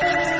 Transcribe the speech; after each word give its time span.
Thank 0.00 0.34
you. 0.34 0.39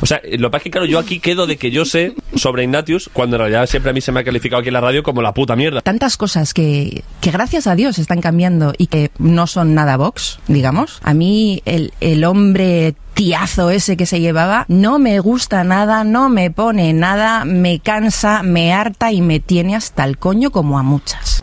O 0.00 0.06
sea, 0.06 0.20
lo 0.38 0.50
que 0.50 0.56
es 0.56 0.62
que, 0.62 0.70
claro, 0.70 0.86
yo 0.86 0.98
aquí 0.98 1.20
quedo 1.20 1.46
de 1.46 1.56
que 1.56 1.70
yo 1.70 1.84
sé 1.84 2.14
sobre 2.34 2.64
Ignatius, 2.64 3.10
cuando 3.12 3.36
en 3.36 3.40
realidad 3.40 3.66
siempre 3.66 3.90
a 3.90 3.92
mí 3.92 4.00
se 4.00 4.12
me 4.12 4.20
ha 4.20 4.24
calificado 4.24 4.60
aquí 4.60 4.68
en 4.68 4.74
la 4.74 4.80
radio 4.80 5.02
como 5.02 5.22
la 5.22 5.32
puta 5.32 5.56
mierda. 5.56 5.80
Tantas 5.80 6.16
cosas 6.16 6.54
que, 6.54 7.04
que 7.20 7.30
gracias 7.30 7.66
a 7.66 7.74
Dios 7.74 7.98
están 7.98 8.20
cambiando 8.20 8.72
y 8.76 8.86
que 8.86 9.10
no 9.18 9.46
son 9.46 9.74
nada 9.74 9.96
Vox, 9.96 10.38
digamos. 10.48 11.00
A 11.02 11.14
mí 11.14 11.62
el, 11.64 11.92
el 12.00 12.24
hombre 12.24 12.94
tiazo 13.14 13.70
ese 13.70 13.96
que 13.96 14.04
se 14.04 14.20
llevaba 14.20 14.66
no 14.68 14.98
me 14.98 15.18
gusta 15.20 15.64
nada, 15.64 16.04
no 16.04 16.28
me 16.28 16.50
pone 16.50 16.92
nada, 16.92 17.46
me 17.46 17.80
cansa, 17.80 18.42
me 18.42 18.74
harta 18.74 19.10
y 19.10 19.22
me 19.22 19.40
tiene 19.40 19.74
hasta 19.74 20.04
el 20.04 20.18
coño 20.18 20.50
como 20.50 20.78
a 20.78 20.82
muchas. 20.82 21.42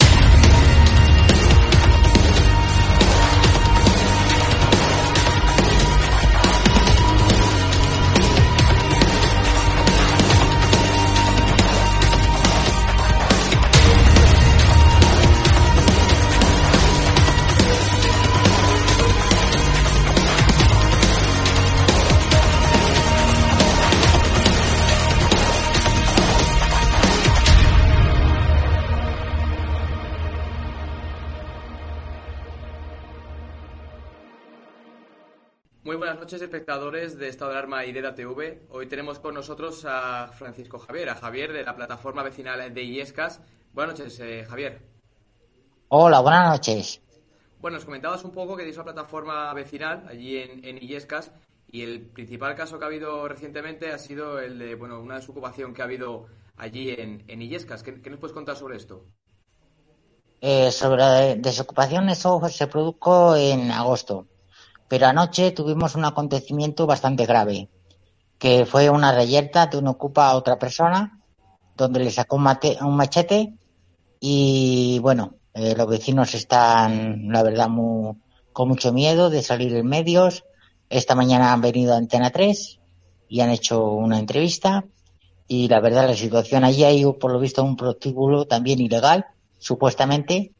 Noches, 36.21 36.43
espectadores 36.43 37.17
de 37.17 37.29
Estado 37.29 37.49
de 37.49 37.57
Alarma 37.57 37.83
y 37.83 37.91
de 37.91 38.11
TV. 38.11 38.61
Hoy 38.69 38.85
tenemos 38.85 39.17
con 39.17 39.33
nosotros 39.33 39.83
a 39.89 40.27
Francisco 40.31 40.77
Javier, 40.77 41.09
a 41.09 41.15
Javier 41.15 41.51
de 41.51 41.63
la 41.63 41.75
plataforma 41.75 42.21
vecinal 42.21 42.71
de 42.71 42.83
Illescas. 42.83 43.41
Buenas 43.73 43.97
noches, 43.97 44.19
eh, 44.19 44.45
Javier. 44.47 44.83
Hola, 45.87 46.19
buenas 46.19 46.51
noches. 46.51 47.01
Bueno, 47.59 47.77
nos 47.77 47.85
comentabas 47.85 48.23
un 48.23 48.29
poco 48.29 48.55
que 48.55 48.61
tenéis 48.61 48.77
una 48.77 48.93
plataforma 48.93 49.51
vecinal 49.55 50.05
allí 50.07 50.37
en, 50.37 50.63
en 50.63 50.77
Illescas 50.77 51.31
y 51.71 51.81
el 51.81 52.01
principal 52.01 52.53
caso 52.53 52.77
que 52.77 52.85
ha 52.85 52.87
habido 52.87 53.27
recientemente 53.27 53.91
ha 53.91 53.97
sido 53.97 54.37
el 54.37 54.59
de, 54.59 54.75
bueno, 54.75 54.99
una 54.99 55.15
desocupación 55.15 55.73
que 55.73 55.81
ha 55.81 55.85
habido 55.85 56.27
allí 56.55 56.91
en, 56.91 57.23
en 57.29 57.41
Illescas. 57.41 57.81
¿Qué, 57.81 57.99
qué 57.99 58.11
nos 58.11 58.19
puedes 58.19 58.35
contar 58.35 58.55
sobre 58.55 58.77
esto? 58.77 59.07
Eh, 60.39 60.71
sobre 60.71 61.37
desocupación, 61.37 62.09
eso 62.09 62.39
se 62.47 62.67
produjo 62.67 63.35
en 63.35 63.71
agosto. 63.71 64.27
Pero 64.91 65.05
anoche 65.07 65.51
tuvimos 65.59 65.95
un 65.95 66.05
acontecimiento 66.05 66.85
bastante 66.93 67.25
grave, 67.31 67.69
que 68.41 68.65
fue 68.71 68.89
una 68.89 69.11
reyerta 69.21 69.67
de 69.67 69.77
un 69.77 69.87
ocupa 69.87 70.23
a 70.29 70.35
otra 70.35 70.59
persona, 70.59 70.99
donde 71.77 72.01
le 72.01 72.11
sacó 72.11 72.35
un, 72.37 72.43
mate- 72.43 72.77
un 72.81 72.95
machete 72.97 73.39
y 74.19 74.99
bueno, 75.01 75.23
eh, 75.53 75.75
los 75.77 75.87
vecinos 75.87 76.33
están, 76.35 77.29
la 77.35 77.43
verdad, 77.43 77.69
con 78.53 78.67
mucho 78.67 78.93
miedo 78.93 79.29
de 79.29 79.41
salir 79.43 79.75
en 79.75 79.87
medios. 79.87 80.43
Esta 80.89 81.15
mañana 81.15 81.53
han 81.53 81.61
venido 81.61 81.93
a 81.93 81.97
Antena 81.97 82.31
3 82.31 82.79
y 83.29 83.41
han 83.41 83.51
hecho 83.51 83.75
una 84.05 84.19
entrevista 84.19 84.83
y 85.47 85.67
la 85.69 85.79
verdad 85.81 86.07
la 86.09 86.15
situación 86.15 86.63
allí 86.65 86.83
hay 86.83 87.05
por 87.21 87.31
lo 87.31 87.39
visto 87.39 87.63
un 87.63 87.77
prostíbulo 87.77 88.45
también 88.45 88.79
ilegal, 88.81 89.25
supuestamente, 89.57 90.53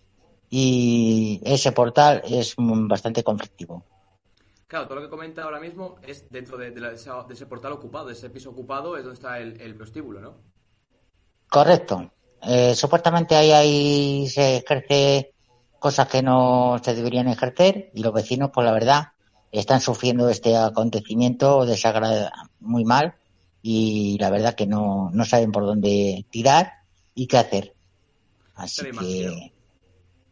y 0.49 1.41
ese 1.43 1.71
portal 1.73 2.21
es 2.25 2.55
mm, 2.57 2.87
bastante 2.87 3.23
conflictivo. 3.23 3.85
Claro, 4.71 4.85
todo 4.87 4.95
lo 4.95 5.01
que 5.01 5.09
comenta 5.09 5.43
ahora 5.43 5.59
mismo 5.59 5.97
es 6.01 6.29
dentro 6.29 6.57
de, 6.57 6.71
de 6.71 6.79
la- 6.79 6.89
de 6.91 6.95
esa- 6.95 7.23
de 7.27 7.33
ese 7.33 7.45
portal 7.45 7.73
ocupado, 7.73 8.05
de 8.07 8.13
ese 8.13 8.29
piso 8.29 8.51
ocupado, 8.51 8.95
es 8.95 9.03
donde 9.03 9.15
está 9.15 9.37
el, 9.37 9.59
el 9.59 9.75
prostíbulo, 9.75 10.21
¿no? 10.21 10.37
Correcto. 11.49 12.09
Eh, 12.41 12.73
supuestamente 12.73 13.35
ahí, 13.35 13.51
ahí 13.51 14.29
se 14.29 14.55
ejerce 14.57 15.33
cosas 15.77 16.07
que 16.07 16.21
no 16.23 16.79
se 16.81 16.95
deberían 16.95 17.27
ejercer 17.27 17.91
y 17.93 18.01
los 18.01 18.13
vecinos, 18.13 18.51
pues 18.53 18.63
la 18.63 18.71
verdad, 18.71 19.07
están 19.51 19.81
sufriendo 19.81 20.29
este 20.29 20.55
acontecimiento 20.55 21.65
desagrada 21.65 22.31
muy 22.61 22.85
mal 22.85 23.15
y 23.61 24.17
la 24.21 24.29
verdad 24.29 24.55
que 24.55 24.67
no, 24.67 25.09
no 25.11 25.25
saben 25.25 25.51
por 25.51 25.65
dónde 25.65 26.25
tirar 26.29 26.71
y 27.13 27.27
qué 27.27 27.37
hacer. 27.39 27.73
Así 28.55 28.83
que 28.89 29.51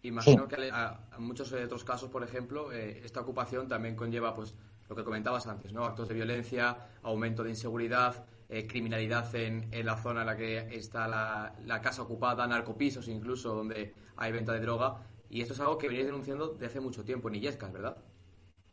Imagino 0.01 0.47
que 0.47 0.69
a, 0.71 0.97
muchos 1.19 1.51
otros 1.53 1.83
casos, 1.83 2.09
por 2.09 2.23
ejemplo, 2.23 2.71
eh, 2.71 3.01
esta 3.03 3.21
ocupación 3.21 3.67
también 3.67 3.95
conlleva, 3.95 4.35
pues, 4.35 4.53
lo 4.87 4.95
que 4.95 5.03
comentabas 5.03 5.45
antes, 5.47 5.71
¿no? 5.71 5.85
Actos 5.85 6.07
de 6.07 6.15
violencia, 6.15 6.77
aumento 7.03 7.43
de 7.43 7.51
inseguridad, 7.51 8.25
eh, 8.49 8.65
criminalidad 8.65 9.33
en, 9.35 9.67
en, 9.71 9.85
la 9.85 9.95
zona 9.97 10.21
en 10.21 10.27
la 10.27 10.35
que 10.35 10.75
está 10.75 11.07
la, 11.07 11.53
la, 11.65 11.79
casa 11.81 12.01
ocupada, 12.01 12.47
narcopisos 12.47 13.07
incluso, 13.07 13.53
donde 13.53 13.93
hay 14.17 14.31
venta 14.31 14.53
de 14.53 14.59
droga. 14.59 14.97
Y 15.29 15.41
esto 15.41 15.53
es 15.53 15.59
algo 15.59 15.77
que 15.77 15.87
venís 15.87 16.05
denunciando 16.05 16.47
de 16.47 16.65
hace 16.65 16.79
mucho 16.79 17.03
tiempo 17.03 17.29
en 17.29 17.35
Illescas, 17.35 17.71
¿verdad? 17.71 17.97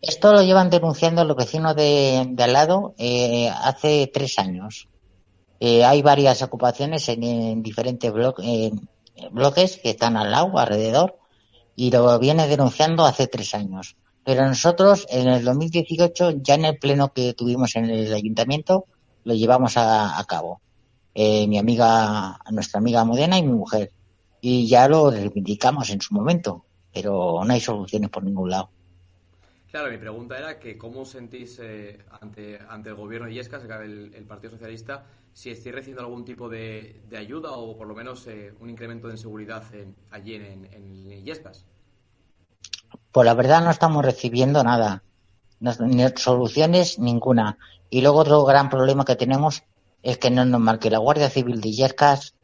Esto 0.01 0.33
lo 0.33 0.43
llevan 0.43 0.71
denunciando 0.71 1.25
los 1.25 1.37
vecinos 1.37 1.75
de, 1.77 2.35
al 2.39 2.53
lado 2.53 2.95
eh, 2.97 3.51
hace 3.51 4.11
tres 4.13 4.39
años. 4.39 4.89
Eh, 5.61 5.85
hay 5.85 6.03
varias 6.03 6.43
ocupaciones 6.43 7.09
en, 7.09 7.63
diferentes 7.63 8.13
bloques 8.13 9.77
que 9.79 9.91
están 9.91 10.17
al 10.17 10.31
lado, 10.31 10.59
alrededor, 10.59 11.19
y 11.77 11.91
lo 11.91 12.19
viene 12.19 12.49
denunciando 12.49 13.05
hace 13.05 13.27
tres 13.27 13.55
años. 13.55 13.97
Pero 14.25 14.45
nosotros, 14.45 15.07
en 15.09 15.29
el 15.29 15.45
2018, 15.45 16.43
ya 16.43 16.55
en 16.55 16.65
el 16.65 16.79
pleno 16.79 17.13
que 17.13 17.35
tuvimos 17.35 17.77
en 17.77 17.85
el 17.85 18.13
ayuntamiento, 18.13 18.87
lo 19.23 19.35
llevamos 19.35 19.75
a, 19.77 20.25
cabo. 20.27 20.61
Eh, 21.15 21.47
mi 21.47 21.59
amiga, 21.59 22.41
nuestra 22.51 22.81
amiga 22.81 23.05
Modena 23.05 23.39
y 23.39 23.43
mi 23.43 23.53
mujer. 23.53 23.93
Y 24.41 24.67
ya 24.67 24.89
lo 24.89 25.11
reivindicamos 25.11 25.91
en 25.91 26.01
su 26.01 26.15
momento, 26.15 26.65
pero 26.93 27.43
no 27.45 27.53
hay 27.53 27.61
soluciones 27.61 28.11
por 28.11 28.25
ningún 28.25 28.51
lado. 28.51 28.71
Claro, 29.71 29.91
mi 29.91 29.99
pregunta 29.99 30.39
era 30.39 30.59
que 30.59 30.79
cómo 30.79 31.05
sentís 31.05 31.61
eh, 31.63 31.99
ante, 32.21 32.59
ante 32.69 32.89
el 32.89 32.95
gobierno 32.95 33.27
de 33.27 33.33
Illescas, 33.33 33.63
el, 33.65 34.13
el 34.15 34.25
Partido 34.25 34.53
Socialista, 34.53 35.05
si 35.37 35.51
estáis 35.51 35.75
recibiendo 35.75 36.03
algún 36.03 36.25
tipo 36.25 36.49
de, 36.49 37.03
ayuda 37.15 37.53
o 37.53 37.77
por 37.77 37.87
lo 37.87 37.95
menos 37.95 38.27
eh, 38.27 38.55
un 38.59 38.71
incremento 38.71 39.07
de 39.07 39.19
seguridad 39.19 39.63
allí 40.11 40.35
en, 40.35 40.67
en, 40.73 41.13
Illescas. 41.13 41.67
Pues 43.13 43.27
la 43.27 43.35
verdad 43.35 43.63
no 43.63 43.71
estamos 43.71 44.03
recibiendo 44.03 44.65
nada, 44.65 45.03
ni 45.61 46.05
soluciones 46.17 46.99
ninguna. 46.99 47.59
Y 47.91 48.01
luego 48.01 48.21
otro 48.21 48.47
gran 48.47 48.71
problema 48.71 49.05
que 49.05 49.15
tenemos 49.15 49.63
es 50.03 50.17
que 50.17 50.31
no 50.31 50.41
es 50.41 50.49
normal 50.49 50.79
que 50.79 50.89
la 50.89 51.01
Guardia 51.01 51.29
Civil 51.29 51.61
de 51.61 51.69
Illescas, 51.69 52.35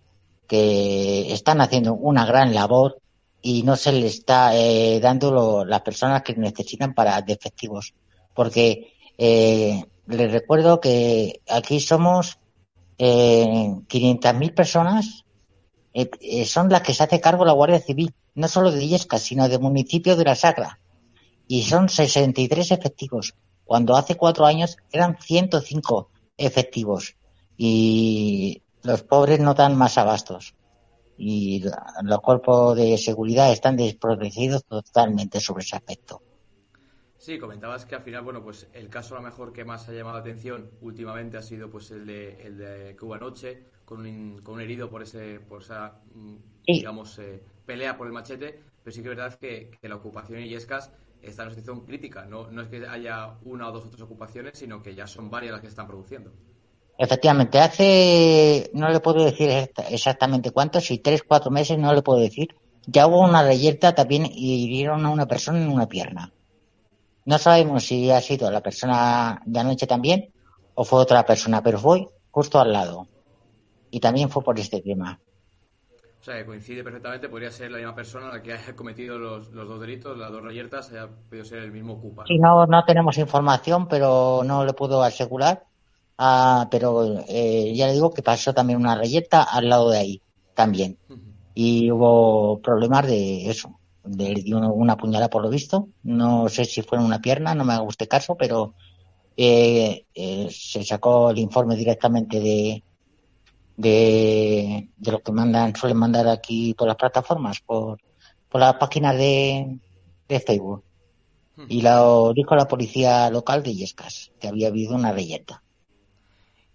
que 0.46 1.32
están 1.32 1.62
haciendo 1.62 1.94
una 1.94 2.26
gran 2.26 2.52
labor, 2.52 2.98
y 3.40 3.62
no 3.62 3.76
se 3.76 3.92
le 3.92 4.06
está 4.06 4.54
eh, 4.54 5.00
dando 5.00 5.64
las 5.64 5.80
personas 5.80 6.20
que 6.20 6.34
necesitan 6.34 6.92
para 6.92 7.22
defectivos. 7.22 7.94
Porque 8.34 8.92
eh, 9.16 9.82
les 10.06 10.30
recuerdo 10.30 10.78
que 10.78 11.40
aquí 11.48 11.80
somos 11.80 12.38
eh, 12.98 13.46
500.000 13.88 14.54
personas, 14.54 15.24
eh, 15.94 16.10
eh, 16.20 16.44
son 16.44 16.68
las 16.68 16.82
que 16.82 16.94
se 16.94 17.02
hace 17.02 17.20
cargo 17.20 17.44
la 17.44 17.52
Guardia 17.52 17.80
Civil, 17.80 18.14
no 18.34 18.48
solo 18.48 18.70
de 18.70 18.84
Illesca, 18.84 19.18
sino 19.18 19.48
del 19.48 19.60
municipio 19.60 20.16
de 20.16 20.24
La 20.24 20.34
Sagra. 20.34 20.78
Y 21.48 21.62
son 21.62 21.88
63 21.88 22.70
efectivos, 22.70 23.34
cuando 23.64 23.96
hace 23.96 24.16
cuatro 24.16 24.46
años 24.46 24.76
eran 24.90 25.18
105 25.20 26.08
efectivos. 26.36 27.16
Y 27.56 28.62
los 28.82 29.02
pobres 29.02 29.40
no 29.40 29.54
dan 29.54 29.76
más 29.76 29.98
abastos 29.98 30.54
y 31.24 31.62
los 32.02 32.20
cuerpos 32.20 32.76
de 32.76 32.98
seguridad 32.98 33.52
están 33.52 33.76
desprotegidos 33.76 34.64
totalmente 34.64 35.40
sobre 35.40 35.62
ese 35.62 35.76
aspecto. 35.76 36.20
Sí, 37.22 37.38
comentabas 37.38 37.86
que 37.86 37.94
al 37.94 38.02
final, 38.02 38.22
bueno, 38.22 38.42
pues 38.42 38.66
el 38.72 38.88
caso 38.88 39.14
a 39.14 39.19
lo 39.19 39.24
mejor 39.24 39.52
que 39.52 39.64
más 39.64 39.88
ha 39.88 39.92
llamado 39.92 40.16
la 40.16 40.22
atención 40.22 40.72
últimamente 40.80 41.36
ha 41.36 41.42
sido 41.42 41.70
pues 41.70 41.88
el 41.92 42.04
de, 42.04 42.32
el 42.42 42.58
de 42.58 42.96
Cuba 42.96 43.16
Noche, 43.16 43.62
con 43.84 44.00
un, 44.00 44.40
con 44.42 44.56
un 44.56 44.60
herido 44.60 44.90
por 44.90 45.04
ese 45.04 45.38
por 45.38 45.62
esa, 45.62 46.00
mm, 46.16 46.34
digamos, 46.66 47.16
eh, 47.20 47.40
pelea 47.64 47.96
por 47.96 48.08
el 48.08 48.12
machete, 48.12 48.58
pero 48.82 48.92
sí 48.92 49.04
que 49.04 49.10
es 49.10 49.16
verdad 49.16 49.38
que, 49.38 49.70
que 49.80 49.88
la 49.88 49.94
ocupación 49.94 50.40
en 50.40 50.46
Illescas 50.46 50.90
está 51.22 51.42
en 51.42 51.50
una 51.50 51.54
situación 51.54 51.86
crítica. 51.86 52.24
No, 52.24 52.50
no 52.50 52.60
es 52.60 52.66
que 52.66 52.84
haya 52.84 53.36
una 53.44 53.69
o 53.69 53.72
dos 53.72 53.84
otras 53.84 54.02
ocupaciones, 54.02 54.58
sino 54.58 54.82
que 54.82 54.96
ya 54.96 55.06
son 55.06 55.30
varias 55.30 55.52
las 55.52 55.60
que 55.60 55.69
están 55.69 55.86
produciendo. 55.86 56.32
Efectivamente, 56.98 57.60
hace, 57.60 58.69
no 58.74 58.88
le 58.88 58.98
puedo 58.98 59.24
decir 59.24 59.48
exactamente 59.90 60.50
cuántos, 60.50 60.86
si 60.86 60.98
tres, 60.98 61.22
cuatro 61.22 61.52
meses, 61.52 61.78
no 61.78 61.94
le 61.94 62.02
puedo 62.02 62.19
decir. 62.19 62.48
Ya 62.84 63.06
hubo 63.06 63.20
una 63.20 63.44
reyerta 63.44 63.94
también 63.94 64.26
y 64.26 64.64
hirieron 64.64 65.06
a 65.06 65.10
una 65.10 65.26
persona 65.26 65.62
en 65.62 65.69
una 65.69 65.86
pierna. 65.86 66.32
No 67.24 67.38
sabemos 67.38 67.84
si 67.84 68.10
ha 68.10 68.20
sido 68.20 68.50
la 68.50 68.60
persona 68.60 69.40
de 69.44 69.60
anoche 69.60 69.86
también 69.86 70.32
o 70.74 70.84
fue 70.84 71.00
otra 71.00 71.24
persona, 71.24 71.62
pero 71.62 71.78
fue 71.78 72.06
justo 72.30 72.60
al 72.60 72.72
lado. 72.72 73.06
Y 73.90 74.00
también 74.00 74.30
fue 74.30 74.42
por 74.42 74.58
este 74.58 74.80
tema. 74.80 75.20
O 76.20 76.24
sea, 76.24 76.36
que 76.36 76.46
coincide 76.46 76.84
perfectamente, 76.84 77.28
podría 77.28 77.50
ser 77.50 77.70
la 77.70 77.78
misma 77.78 77.94
persona 77.94 78.28
la 78.28 78.42
que 78.42 78.52
haya 78.52 78.76
cometido 78.76 79.19
los, 79.19 79.50
los 79.50 79.69
dos 79.69 79.80
delitos, 79.80 80.16
las 80.16 80.30
dos 80.30 80.42
reyertas, 80.42 80.90
haya 80.90 81.08
podido 81.08 81.44
ser 81.44 81.58
el 81.58 81.72
mismo 81.72 82.00
Cupa. 82.00 82.24
Sí, 82.26 82.38
no, 82.38 82.66
no 82.66 82.84
tenemos 82.84 83.19
información, 83.19 83.88
pero 83.88 84.42
no 84.44 84.64
le 84.64 84.72
puedo 84.72 85.02
asegurar 85.02 85.64
Ah, 86.24 86.69
pero 86.70 87.19
eh, 87.26 87.72
ya 87.74 87.88
le 87.88 87.94
digo 87.94 88.12
que 88.12 88.22
pasó 88.22 88.54
también 88.54 88.78
una 88.78 88.94
reyeta 88.94 89.42
al 89.42 89.69
lado 89.69 89.90
de 89.90 89.98
ahí, 89.98 90.22
también. 90.54 90.96
Y 91.52 91.90
hubo 91.90 92.60
problemas 92.60 93.08
de 93.08 93.50
eso, 93.50 93.78
de 94.04 94.34
dio 94.34 94.58
una 94.58 94.96
puñalada 94.96 95.31
por 95.31 95.43
lo 95.43 95.50
visto. 95.50 95.88
No 96.02 96.49
sé 96.49 96.64
si 96.64 96.82
fue 96.82 96.99
en 96.99 97.04
una 97.04 97.20
pierna, 97.20 97.54
no 97.54 97.64
me 97.64 97.72
haga 97.75 97.82
usted 97.82 98.08
caso, 98.08 98.37
pero 98.37 98.75
eh, 99.37 100.06
eh, 100.14 100.49
se 100.50 100.84
sacó 100.84 101.31
el 101.31 101.38
informe 101.38 101.76
directamente 101.76 102.40
de, 102.40 102.82
de, 103.76 104.88
de 104.96 105.12
lo 105.12 105.22
que 105.22 105.32
mandan, 105.32 105.75
suelen 105.76 105.99
mandar 105.99 106.28
aquí 106.28 106.75
por 106.75 106.88
las 106.88 106.96
plataformas, 106.96 107.60
por, 107.60 107.99
por 108.49 108.60
las 108.60 108.75
páginas 108.75 109.16
de, 109.16 109.78
de 110.28 110.40
Facebook. 110.40 110.84
Y 111.69 111.82
lo 111.82 112.32
dijo 112.32 112.56
la 112.56 112.66
policía 112.66 113.31
local 113.31 113.62
de 113.62 113.75
Yescas, 113.75 114.32
que 114.40 114.48
había 114.48 114.69
habido 114.69 114.94
una 114.94 115.12
reyeta. 115.12 115.62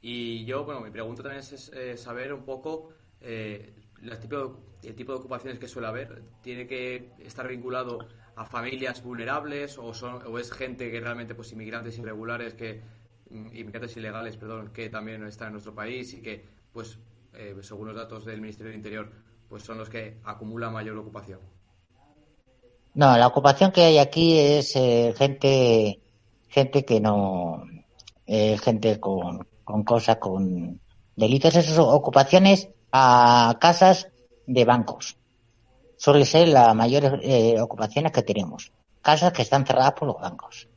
Y 0.01 0.45
yo, 0.45 0.63
bueno, 0.63 0.81
mi 0.81 0.91
pregunta 0.91 1.23
también 1.23 1.41
es 1.41 1.71
eh, 1.73 1.97
saber 1.97 2.31
un 2.31 2.43
poco 2.43 2.89
eh, 4.03 4.09
el, 4.83 4.95
tipo 4.95 5.11
de, 5.11 5.17
ocupaciones 5.17 5.59
que 5.59 5.67
suele 5.67 5.87
haber. 5.87 6.23
¿Tiene 6.41 6.67
que 6.67 7.11
estar 7.19 7.47
vinculado 7.47 7.99
a 8.35 8.45
familias 8.45 9.03
vulnerables 9.03 9.77
o, 9.77 9.93
son, 9.93 10.21
o 10.25 10.37
es 10.39 10.51
gente 10.51 10.91
que 10.91 10.99
realmente, 10.99 11.35
pues 11.35 11.51
inmigrantes 11.51 11.97
irregulares, 11.97 12.53
que 12.53 12.81
mm, 13.29 13.55
inmigrantes 13.55 13.97
ilegales, 13.97 14.37
perdón, 14.37 14.71
que 14.73 14.89
también 14.89 15.25
están 15.25 15.47
en 15.47 15.53
nuestro 15.53 15.73
país 15.73 16.13
y 16.13 16.21
que, 16.21 16.45
pues, 16.71 16.99
eh, 17.33 17.55
según 17.61 17.87
los 17.87 17.95
datos 17.95 18.25
del 18.25 18.41
Ministerio 18.41 18.71
del 18.71 18.77
Interior, 18.77 19.11
pues 19.49 19.63
son 19.63 19.77
los 19.77 19.89
que 19.89 20.17
acumulan 20.23 20.73
mayor 20.73 20.97
ocupación? 20.97 21.39
No, 22.93 23.17
la 23.17 23.27
ocupación 23.27 23.71
que 23.71 23.83
hay 23.83 23.97
aquí 23.99 24.39
es 24.39 24.73
gente 24.73 25.99
gente 26.49 26.83
que 26.83 26.99
no 26.99 27.63
gente 28.25 28.99
con 28.99 29.45
con 29.67 29.83
cosas, 29.83 30.15
con 30.15 30.79
delitos, 31.17 31.53
esas 31.53 31.77
ocupaciones 31.77 32.69
a 32.99 33.57
casas 33.59 34.07
de 34.47 34.65
bancos. 34.65 35.17
Suele 35.97 36.25
ser 36.25 36.47
las 36.47 36.75
mayores 36.75 37.11
eh, 37.21 37.59
ocupaciones 37.61 38.11
que 38.11 38.23
tenemos. 38.23 38.71
Casas 39.01 39.33
que 39.33 39.43
están 39.43 39.65
cerradas 39.65 39.93
por 39.93 40.07
los 40.07 40.19
bancos. 40.19 40.67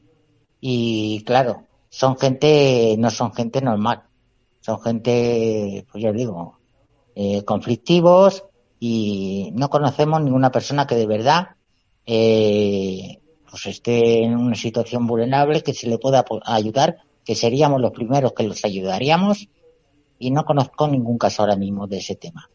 Y 0.60 1.24
claro, 1.24 1.64
son 1.88 2.18
gente, 2.18 2.94
no 2.98 3.10
son 3.10 3.32
gente 3.32 3.62
normal. 3.62 4.02
Son 4.60 4.80
gente, 4.82 5.86
pues 5.90 6.04
ya 6.04 6.12
digo, 6.12 6.58
eh, 7.14 7.42
conflictivos 7.44 8.44
y 8.78 9.50
no 9.54 9.70
conocemos 9.70 10.20
ninguna 10.20 10.50
persona 10.50 10.86
que 10.86 10.96
de 10.96 11.06
verdad 11.06 11.48
eh, 12.04 13.18
pues 13.48 13.66
esté 13.66 14.24
en 14.24 14.36
una 14.36 14.54
situación 14.54 15.06
vulnerable 15.06 15.62
que 15.62 15.74
se 15.74 15.88
le 15.88 15.98
pueda 15.98 16.24
ayudar 16.44 16.98
que 17.24 17.34
seríamos 17.34 17.80
los 17.80 17.92
primeros 17.92 18.32
que 18.32 18.44
los 18.44 18.64
ayudaríamos 18.64 19.48
y 20.20 20.30
no 20.30 20.44
conozco 20.44 20.86
ningún 20.86 21.18
caso 21.18 21.42
ahora 21.42 21.56
mismo 21.56 21.88
de 21.88 21.96
ese 21.96 22.14
tema. 22.14 22.48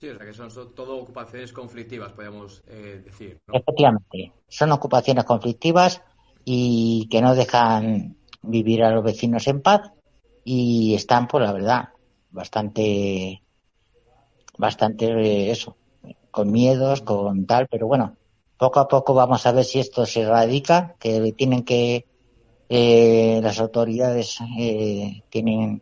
Sí, 0.00 0.08
o 0.08 0.16
sea 0.16 0.26
que 0.26 0.34
son, 0.34 0.74
todo 0.74 0.98
ocupaciones 0.98 1.52
conflictivas, 1.52 2.12
podemos 2.12 2.62
eh, 2.66 3.00
decir. 3.04 3.38
Efectivamente, 3.50 4.32
son 4.48 4.72
ocupaciones 4.72 5.24
conflictivas 5.24 6.02
y 6.44 7.08
que 7.08 7.22
no 7.22 7.36
dejan 7.36 8.16
vivir 8.42 8.82
a 8.82 8.90
los 8.90 9.04
vecinos 9.04 9.46
en 9.46 9.62
paz 9.62 9.92
y 10.44 10.94
están, 10.94 11.28
pues, 11.28 11.44
la 11.44 11.52
verdad, 11.52 11.88
bastante, 12.32 13.42
bastante 14.58 15.06
eh, 15.06 15.52
eso, 15.52 15.76
con 16.32 16.50
miedos, 16.50 17.02
con 17.02 17.46
tal, 17.46 17.68
pero 17.70 17.86
bueno, 17.86 18.16
poco 18.58 18.80
a 18.80 18.88
poco 18.88 19.14
vamos 19.14 19.46
a 19.46 19.52
ver 19.52 19.64
si 19.64 19.78
esto 19.78 20.04
se 20.04 20.22
erradica, 20.22 20.96
que 20.98 21.32
tienen 21.32 21.62
que 21.62 22.06
eh, 22.68 23.38
las 23.40 23.60
autoridades 23.60 24.38
eh, 24.58 25.22
tienen 25.28 25.80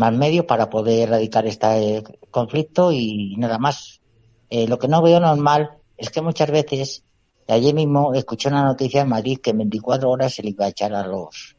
más 0.00 0.14
medios 0.14 0.46
para 0.46 0.70
poder 0.70 1.08
erradicar 1.08 1.46
este 1.46 2.02
conflicto 2.30 2.90
y 2.90 3.36
nada 3.36 3.58
más. 3.58 4.00
Eh, 4.48 4.66
lo 4.66 4.78
que 4.78 4.88
no 4.88 5.02
veo 5.02 5.20
normal 5.20 5.78
es 5.96 6.10
que 6.10 6.22
muchas 6.22 6.50
veces, 6.50 7.04
ayer 7.46 7.74
mismo 7.74 8.14
escuché 8.14 8.48
una 8.48 8.64
noticia 8.64 9.02
en 9.02 9.10
Madrid 9.10 9.38
que 9.42 9.50
en 9.50 9.58
24 9.58 10.10
horas 10.10 10.34
se 10.34 10.42
le 10.42 10.50
iba 10.50 10.64
a 10.64 10.68
echar 10.68 10.94
a 10.94 11.06
los 11.06 11.56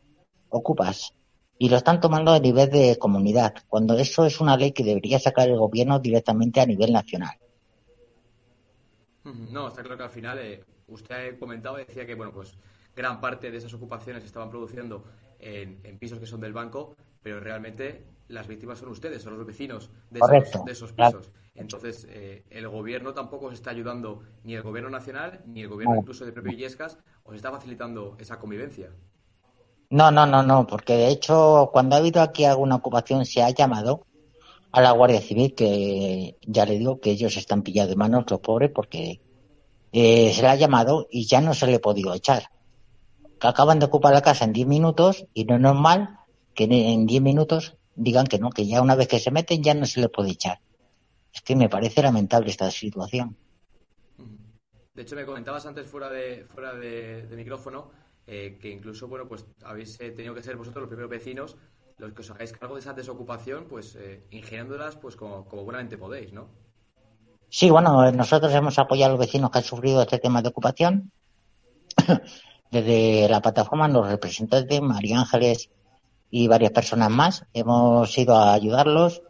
ocupas 0.50 1.14
y 1.60 1.70
lo 1.70 1.78
están 1.78 2.02
tomando 2.02 2.32
a 2.32 2.40
nivel 2.40 2.72
de 2.72 2.98
comunidad, 2.98 3.54
cuando 3.70 3.96
eso 3.96 4.26
es 4.26 4.42
una 4.42 4.58
ley 4.58 4.72
que 4.72 4.84
debería 4.84 5.20
sacar 5.20 5.48
el 5.48 5.58
gobierno 5.58 6.00
directamente 6.00 6.60
a 6.60 6.66
nivel 6.66 6.92
nacional. 6.92 7.38
No, 9.24 9.68
está 9.68 9.84
claro 9.84 9.98
que 9.98 10.04
al 10.04 10.10
final 10.10 10.40
eh, 10.40 10.64
usted 10.88 11.36
ha 11.36 11.40
comentado, 11.40 11.78
decía 11.78 12.08
que 12.08 12.16
bueno, 12.16 12.32
pues 12.34 12.58
gran 12.96 13.22
parte 13.22 13.52
de 13.52 13.58
esas 13.58 13.74
ocupaciones 13.76 14.24
se 14.24 14.28
estaban 14.28 14.50
produciendo 14.50 15.06
en, 15.40 15.98
pisos 16.00 16.18
que 16.20 16.26
son 16.26 16.42
del 16.42 16.54
banco, 16.54 16.96
pero 17.22 17.40
realmente 17.40 18.04
las 18.32 18.48
víctimas 18.48 18.80
son 18.80 18.90
ustedes, 18.90 19.22
son 19.22 19.38
los 19.38 19.46
vecinos 19.46 19.90
de, 20.10 20.20
esos, 20.20 20.66
de 20.66 20.72
esos, 20.72 20.94
pisos. 20.94 21.32
Entonces, 21.56 22.08
eh, 22.10 22.44
el 22.50 22.68
gobierno 22.68 23.14
tampoco 23.14 23.48
os 23.48 23.54
está 23.54 23.72
ayudando, 23.72 24.24
ni 24.44 24.56
el 24.56 24.62
gobierno 24.62 24.90
nacional, 24.90 25.42
ni 25.46 25.62
el 25.62 25.68
gobierno 25.68 25.98
incluso 25.98 26.26
de 26.26 26.32
propio 26.32 26.54
Illescas, 26.54 26.98
os 27.24 27.36
está 27.36 27.52
facilitando 27.52 28.16
esa 28.20 28.40
convivencia. 28.40 28.92
No, 29.90 30.10
no, 30.10 30.26
no, 30.26 30.42
no, 30.42 30.66
porque 30.66 30.94
de 30.94 31.10
hecho, 31.10 31.70
cuando 31.74 31.96
ha 31.96 32.00
habido 32.00 32.22
aquí 32.22 32.46
alguna 32.46 32.76
ocupación, 32.76 33.26
se 33.26 33.44
ha 33.44 33.50
llamado 33.50 34.06
a 34.72 34.82
la 34.82 34.92
Guardia 34.92 35.20
Civil, 35.20 35.54
que 35.54 36.38
ya 36.42 36.66
le 36.66 36.78
digo 36.78 37.02
que 37.02 37.12
ellos 37.12 37.36
están 37.36 37.62
pillados 37.62 37.90
de 37.90 37.98
manos, 37.98 38.24
los 38.30 38.40
pobres, 38.40 38.72
porque 38.74 39.20
eh, 39.92 40.32
se 40.34 40.42
le 40.42 40.48
ha 40.48 40.56
llamado 40.56 41.08
y 41.12 41.26
ya 41.26 41.42
no 41.42 41.54
se 41.54 41.68
le 41.68 41.76
ha 41.76 41.82
podido 41.82 42.14
echar. 42.14 42.44
Que 43.40 43.48
acaban 43.48 43.80
de 43.80 43.88
ocupar 43.88 44.14
la 44.14 44.22
casa 44.22 44.46
en 44.46 44.54
10 44.54 44.68
minutos 44.68 45.26
y 45.34 45.44
no 45.44 45.56
es 45.56 45.62
normal 45.62 46.20
que 46.54 46.66
en 46.66 47.06
10 47.06 47.22
minutos 47.22 47.76
digan 47.96 48.28
que 48.28 48.40
no, 48.40 48.50
que 48.50 48.68
ya 48.68 48.82
una 48.82 48.96
vez 48.96 49.08
que 49.08 49.20
se 49.20 49.32
meten 49.32 49.64
ya 49.64 49.74
no 49.74 49.86
se 49.86 50.02
le 50.02 50.10
puede 50.10 50.32
echar. 50.32 50.60
Es 51.34 51.42
que 51.42 51.56
me 51.56 51.70
parece 51.70 52.02
lamentable 52.02 52.50
esta 52.50 52.70
situación. 52.72 53.38
De 54.94 55.02
hecho, 55.04 55.16
me 55.16 55.26
comentabas 55.26 55.66
antes 55.66 55.88
fuera 55.88 56.10
de, 56.10 56.46
fuera 56.46 56.74
de, 56.76 57.26
micrófono 57.32 57.92
eh, 58.28 58.58
que 58.62 58.70
incluso, 58.70 59.08
bueno, 59.08 59.28
pues 59.28 59.46
habéis 59.64 60.00
eh, 60.02 60.12
tenido 60.12 60.36
que 60.36 60.44
ser 60.44 60.58
vosotros 60.58 60.82
los 60.82 60.90
primeros 60.90 61.10
vecinos 61.10 61.58
los 62.02 62.14
que 62.14 62.22
os 62.22 62.32
hagáis 62.32 62.52
cargo 62.52 62.76
de 62.76 62.82
esa 62.82 62.94
desocupación, 62.94 63.66
pues 63.70 63.96
eh, 63.96 64.26
ingeniándolas 64.32 64.96
pues 64.96 65.16
como, 65.16 65.46
como 65.46 65.64
buenamente 65.64 65.98
podéis, 65.98 66.34
¿no? 66.34 66.48
Sí, 67.48 67.70
bueno, 67.70 68.12
nosotros 68.12 68.54
hemos 68.54 68.80
apoyado 68.80 69.14
a 69.14 69.18
los 69.18 69.26
vecinos 69.26 69.52
que 69.52 69.60
han 69.60 69.64
sufrido 69.64 70.02
este 70.02 70.20
tema 70.20 70.42
de 70.42 70.50
ocupación. 70.50 71.12
Desde 72.72 73.28
la 73.30 73.42
plataforma, 73.42 73.88
los 73.88 74.08
representantes, 74.08 74.82
María 74.82 75.20
Ángeles 75.20 75.70
y 76.32 76.48
varias 76.48 76.72
personas 76.72 77.12
más, 77.12 77.46
hemos 77.54 78.18
ido 78.18 78.36
a 78.36 78.54
ayudarlos, 78.54 79.22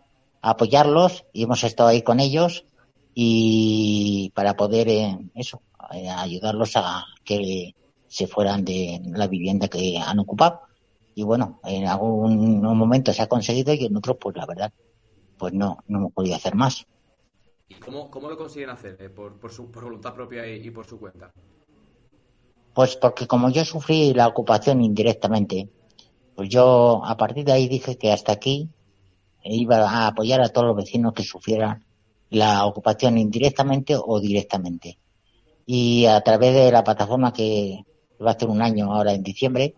a 0.42 0.52
apoyarlos 0.52 1.26
y 1.34 1.44
hemos 1.44 1.64
estado 1.64 1.90
ahí 1.90 2.04
con 2.04 2.20
ellos 2.20 2.66
y 3.14 4.32
para 4.36 4.56
poder 4.56 4.88
eh, 4.88 5.18
eso, 5.34 5.62
eh, 5.94 6.08
ayudarlos 6.08 6.74
a 6.76 7.04
que 7.24 7.76
se 8.08 8.28
fueran 8.28 8.64
de 8.64 9.02
la 9.06 9.28
vivienda 9.28 9.68
que 9.68 9.98
han 9.98 10.20
ocupado. 10.20 10.62
Y 11.16 11.24
bueno, 11.24 11.60
en 11.64 11.88
algún 11.88 12.62
momento 12.62 13.12
se 13.12 13.24
ha 13.24 13.28
conseguido 13.28 13.74
y 13.74 13.86
en 13.86 13.98
otros, 13.98 14.18
pues 14.20 14.38
la 14.38 14.46
verdad, 14.46 14.72
pues 15.38 15.54
no, 15.54 15.80
no 15.88 15.98
hemos 15.98 16.14
podido 16.14 16.36
hacer 16.36 16.56
más. 16.56 16.86
¿Y 17.68 17.76
cómo, 17.76 18.12
cómo 18.12 18.30
lo 18.30 18.38
consiguen 18.38 18.70
hacer? 18.70 18.98
Eh, 19.00 19.10
por, 19.10 19.40
por, 19.40 19.52
su, 19.52 19.72
por 19.72 19.86
voluntad 19.86 20.14
propia 20.14 20.48
y, 20.48 20.70
por 20.72 20.86
su 20.86 21.00
cuenta? 21.00 21.32
Pues 22.74 22.96
porque 22.96 23.28
como 23.28 23.50
yo 23.50 23.66
sufrí 23.66 24.14
la 24.14 24.28
ocupación 24.28 24.82
indirectamente, 24.82 25.70
pues 26.36 26.50
yo 26.50 27.02
a 27.06 27.18
partir 27.18 27.46
de 27.46 27.52
ahí 27.52 27.68
dije 27.68 27.98
que 27.98 28.12
hasta 28.12 28.34
aquí 28.34 28.70
iba 29.44 29.78
a 29.78 30.08
apoyar 30.08 30.42
a 30.42 30.50
todos 30.50 30.68
los 30.68 30.76
vecinos 30.76 31.14
que 31.14 31.24
sufrieran 31.24 31.86
la 32.30 32.66
ocupación 32.66 33.18
indirectamente 33.18 33.96
o 33.98 34.20
directamente. 34.20 34.98
Y 35.66 36.06
a 36.06 36.22
través 36.22 36.54
de 36.54 36.72
la 36.72 36.84
plataforma 36.84 37.34
que 37.34 37.86
va 38.24 38.32
a 38.32 38.34
hacer 38.34 38.50
un 38.50 38.62
año 38.62 38.94
ahora 38.94 39.14
en 39.14 39.24
diciembre, 39.24 39.76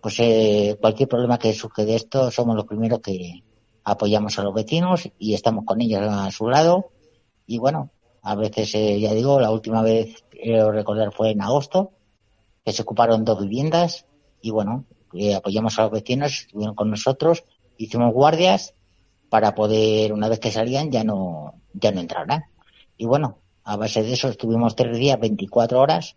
pues 0.00 0.16
eh, 0.20 0.76
cualquier 0.80 1.08
problema 1.08 1.38
que 1.38 1.52
surge 1.52 1.84
de 1.84 1.96
esto 1.96 2.30
somos 2.30 2.54
los 2.54 2.66
primeros 2.66 3.00
que 3.00 3.42
apoyamos 3.84 4.38
a 4.38 4.42
los 4.42 4.54
vecinos 4.54 5.08
y 5.18 5.34
estamos 5.34 5.64
con 5.64 5.80
ellos 5.80 6.02
a 6.02 6.30
su 6.30 6.48
lado 6.48 6.90
y 7.46 7.58
bueno, 7.58 7.90
a 8.22 8.34
veces, 8.34 8.74
eh, 8.74 8.98
ya 8.98 9.14
digo, 9.14 9.40
la 9.40 9.50
última 9.50 9.82
vez, 9.82 10.24
quiero 10.30 10.72
recordar, 10.72 11.12
fue 11.12 11.30
en 11.30 11.40
agosto, 11.40 11.92
que 12.64 12.72
se 12.72 12.82
ocuparon 12.82 13.24
dos 13.24 13.40
viviendas 13.40 14.06
y 14.42 14.50
bueno, 14.50 14.84
apoyamos 15.36 15.78
a 15.78 15.82
los 15.82 15.92
vecinos, 15.92 16.40
estuvieron 16.40 16.74
con 16.74 16.90
nosotros, 16.90 17.44
hicimos 17.76 18.12
guardias 18.12 18.74
para 19.28 19.54
poder, 19.54 20.12
una 20.12 20.28
vez 20.28 20.40
que 20.40 20.50
salían, 20.50 20.90
ya 20.90 21.04
no, 21.04 21.54
ya 21.72 21.92
no 21.92 22.00
entrarán. 22.00 22.44
Y 22.96 23.06
bueno, 23.06 23.38
a 23.64 23.76
base 23.76 24.02
de 24.02 24.12
eso 24.12 24.28
estuvimos 24.28 24.76
tres 24.76 24.96
días, 24.96 25.18
24 25.18 25.78
horas, 25.78 26.16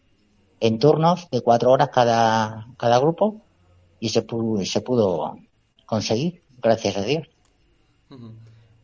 en 0.59 0.79
turnos 0.79 1.29
de 1.31 1.41
cuatro 1.41 1.71
horas 1.71 1.89
cada, 1.89 2.67
cada 2.77 2.99
grupo 2.99 3.41
y 3.99 4.09
se 4.09 4.21
pudo, 4.21 4.63
se 4.65 4.81
pudo 4.81 5.37
conseguir, 5.85 6.41
gracias 6.61 6.97
a 6.97 7.03
Dios. 7.03 7.27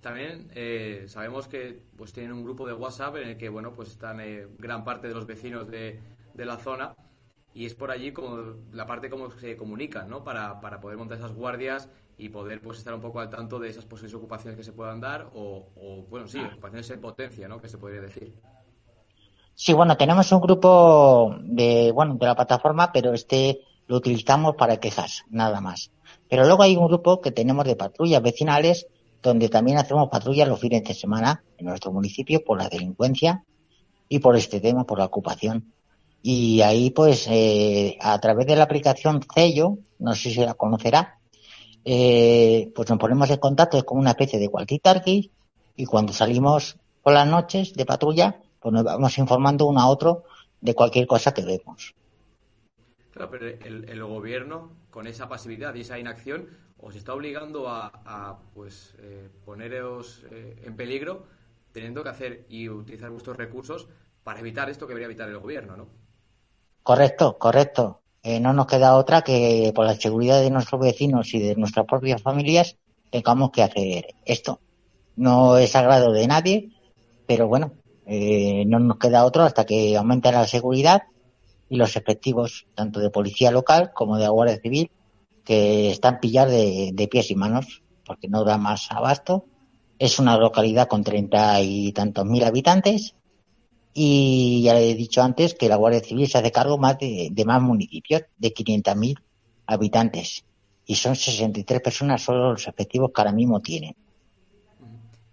También 0.02 0.52
eh, 0.54 1.06
sabemos 1.08 1.48
que 1.48 1.82
pues 1.98 2.14
tienen 2.14 2.34
un 2.34 2.44
grupo 2.44 2.68
de 2.68 2.74
WhatsApp 2.74 3.16
en 3.18 3.30
el 3.30 3.38
que 3.38 3.50
bueno 3.50 3.74
pues 3.74 3.90
están 3.90 4.20
eh, 4.20 4.48
gran 4.60 4.84
parte 4.84 5.08
de 5.08 5.16
los 5.16 5.26
vecinos 5.26 5.68
de, 5.68 6.00
de, 6.34 6.46
la 6.46 6.58
zona 6.58 6.96
y 7.56 7.66
es 7.66 7.74
por 7.74 7.90
allí 7.90 8.12
como 8.12 8.38
la 8.74 8.86
parte 8.86 9.10
como 9.10 9.32
se 9.32 9.56
comunican, 9.56 10.10
¿no? 10.10 10.26
Para, 10.26 10.60
para 10.60 10.82
poder 10.82 10.98
montar 10.98 11.18
esas 11.18 11.34
guardias 11.34 11.90
y 12.18 12.28
poder 12.28 12.62
pues 12.62 12.78
estar 12.78 12.94
un 12.94 13.00
poco 13.00 13.22
al 13.22 13.30
tanto 13.30 13.60
de 13.60 13.70
esas 13.70 13.86
posibles 13.86 14.14
ocupaciones 14.14 14.58
que 14.58 14.64
se 14.64 14.74
puedan 14.74 15.00
dar 15.00 15.32
o, 15.34 16.06
bueno 16.10 16.28
sí 16.28 16.38
ocupaciones 16.40 16.90
en 16.90 17.00
potencia, 17.00 17.48
¿no? 17.48 17.62
Que 17.62 17.70
se 17.70 17.78
podría 17.78 18.02
decir. 18.02 18.36
Sí, 19.54 19.72
bueno, 19.72 19.96
tenemos 19.96 20.30
un 20.34 20.42
grupo 20.42 21.34
de 21.44 21.94
bueno 21.94 22.16
de 22.16 22.26
la 22.26 22.36
plataforma, 22.36 22.92
pero 22.92 23.14
este 23.14 23.62
lo 23.88 23.96
utilizamos 23.96 24.56
para 24.58 24.78
quejas, 24.82 25.24
nada 25.30 25.62
más. 25.62 25.92
Pero 26.28 26.44
luego 26.44 26.62
hay 26.62 26.76
un 26.76 26.88
grupo 26.88 27.22
que 27.22 27.32
tenemos 27.32 27.64
de 27.64 27.78
patrullas 27.78 28.22
vecinales 28.22 28.86
donde 29.22 29.48
también 29.48 29.78
hacemos 29.78 30.10
patrullas 30.10 30.50
los 30.50 30.60
fines 30.60 30.84
de 30.84 30.94
semana 30.94 31.42
en 31.58 31.68
nuestro 31.68 31.94
municipio 31.94 32.44
por 32.44 32.58
la 32.58 32.68
delincuencia 32.68 33.46
y 34.10 34.20
por 34.20 34.36
este 34.36 34.60
tema, 34.60 34.84
por 34.84 35.00
la 35.00 35.06
ocupación. 35.06 35.74
Y 36.28 36.62
ahí, 36.62 36.90
pues, 36.90 37.28
eh, 37.30 38.00
a 38.02 38.20
través 38.20 38.48
de 38.48 38.56
la 38.56 38.64
aplicación 38.64 39.22
Cello, 39.22 39.78
no 40.00 40.16
sé 40.16 40.32
si 40.32 40.40
la 40.40 40.56
conocerá, 40.56 41.20
eh, 41.84 42.72
pues 42.74 42.90
nos 42.90 42.98
ponemos 42.98 43.30
en 43.30 43.38
contacto, 43.38 43.78
es 43.78 43.84
como 43.84 44.02
una 44.02 44.10
especie 44.10 44.40
de 44.40 44.50
walkie-talkie, 44.50 45.30
y 45.76 45.86
cuando 45.86 46.14
salimos 46.14 46.78
por 47.04 47.14
las 47.14 47.28
noches 47.28 47.74
de 47.76 47.86
patrulla, 47.86 48.42
pues 48.60 48.74
nos 48.74 48.84
vamos 48.84 49.16
informando 49.20 49.68
uno 49.68 49.80
a 49.80 49.88
otro 49.88 50.24
de 50.62 50.74
cualquier 50.74 51.06
cosa 51.06 51.32
que 51.32 51.46
vemos. 51.46 51.94
Claro, 53.12 53.30
pero 53.30 53.48
el 53.48 54.04
gobierno, 54.04 54.72
con 54.90 55.06
esa 55.06 55.30
pasividad 55.30 55.76
y 55.76 55.82
esa 55.82 56.00
inacción, 56.00 56.48
os 56.80 56.96
está 56.96 57.14
obligando 57.14 57.70
a, 57.70 58.40
pues 58.56 58.96
eh, 58.98 59.30
poneros 59.46 60.24
eh, 60.32 60.64
en 60.66 60.76
peligro 60.76 61.28
teniendo 61.72 62.02
que 62.02 62.10
hacer 62.10 62.46
y 62.50 62.68
utilizar 62.68 63.12
vuestros 63.12 63.38
recursos 63.38 63.88
para 64.24 64.40
evitar 64.40 64.72
esto 64.72 64.88
que 64.88 64.94
debería 64.94 65.06
evitar 65.06 65.30
el 65.30 65.38
gobierno, 65.38 65.78
¿no? 65.78 66.05
Correcto, 66.86 67.40
correcto. 67.40 68.02
Eh, 68.22 68.40
no 68.40 68.54
nos 68.54 68.68
queda 68.68 68.96
otra 68.96 69.24
que 69.24 69.72
por 69.74 69.88
la 69.88 69.96
seguridad 69.96 70.40
de 70.40 70.52
nuestros 70.52 70.80
vecinos 70.80 71.34
y 71.34 71.40
de 71.40 71.56
nuestras 71.56 71.88
propias 71.88 72.22
familias 72.22 72.78
tengamos 73.10 73.50
que 73.50 73.64
hacer 73.64 74.14
esto. 74.24 74.60
No 75.16 75.58
es 75.58 75.72
sagrado 75.72 76.12
de 76.12 76.28
nadie, 76.28 76.70
pero 77.26 77.48
bueno, 77.48 77.72
no 78.06 78.80
nos 78.80 79.00
queda 79.00 79.26
otro 79.26 79.42
hasta 79.42 79.66
que 79.66 79.98
aumente 79.98 80.32
la 80.32 80.46
seguridad 80.46 81.02
y 81.70 81.78
los 81.78 81.96
efectivos 81.96 82.68
tanto 82.76 83.00
de 83.00 83.10
policía 83.10 83.50
local 83.50 83.90
como 83.92 84.20
de 84.20 84.28
Guardia 84.28 84.62
Civil 84.62 84.92
que 85.44 85.90
están 85.90 86.20
pillar 86.20 86.50
de, 86.50 86.92
de 86.94 87.08
pies 87.08 87.32
y 87.32 87.36
manos, 87.36 87.82
porque 88.06 88.28
no 88.28 88.44
da 88.44 88.60
más 88.60 88.92
abasto. 88.92 89.46
Es 89.98 90.20
una 90.20 90.38
localidad 90.38 90.88
con 90.88 91.04
treinta 91.04 91.60
y 91.62 91.94
tantos 91.94 92.26
mil 92.26 92.44
habitantes 92.44 93.16
y 93.98 94.62
ya 94.62 94.74
le 94.74 94.92
he 94.92 94.94
dicho 94.94 95.24
antes 95.24 95.56
que 95.56 95.70
la 95.70 95.78
Guardia 95.78 96.02
Civil 96.02 96.28
se 96.28 96.38
hace 96.38 96.52
cargo 96.52 96.78
más 96.78 97.00
de, 97.00 97.32
más 97.46 97.62
municipios, 97.62 98.24
de 98.38 98.54
mil 98.98 99.18
habitantes. 99.66 100.44
Y 100.86 100.96
son 100.96 101.16
63 101.16 101.80
personas 101.80 102.22
solo 102.22 102.52
los 102.52 102.68
efectivos 102.68 103.12
que 103.16 103.22
ahora 103.22 103.32
mismo 103.32 103.62
tienen. 103.62 103.96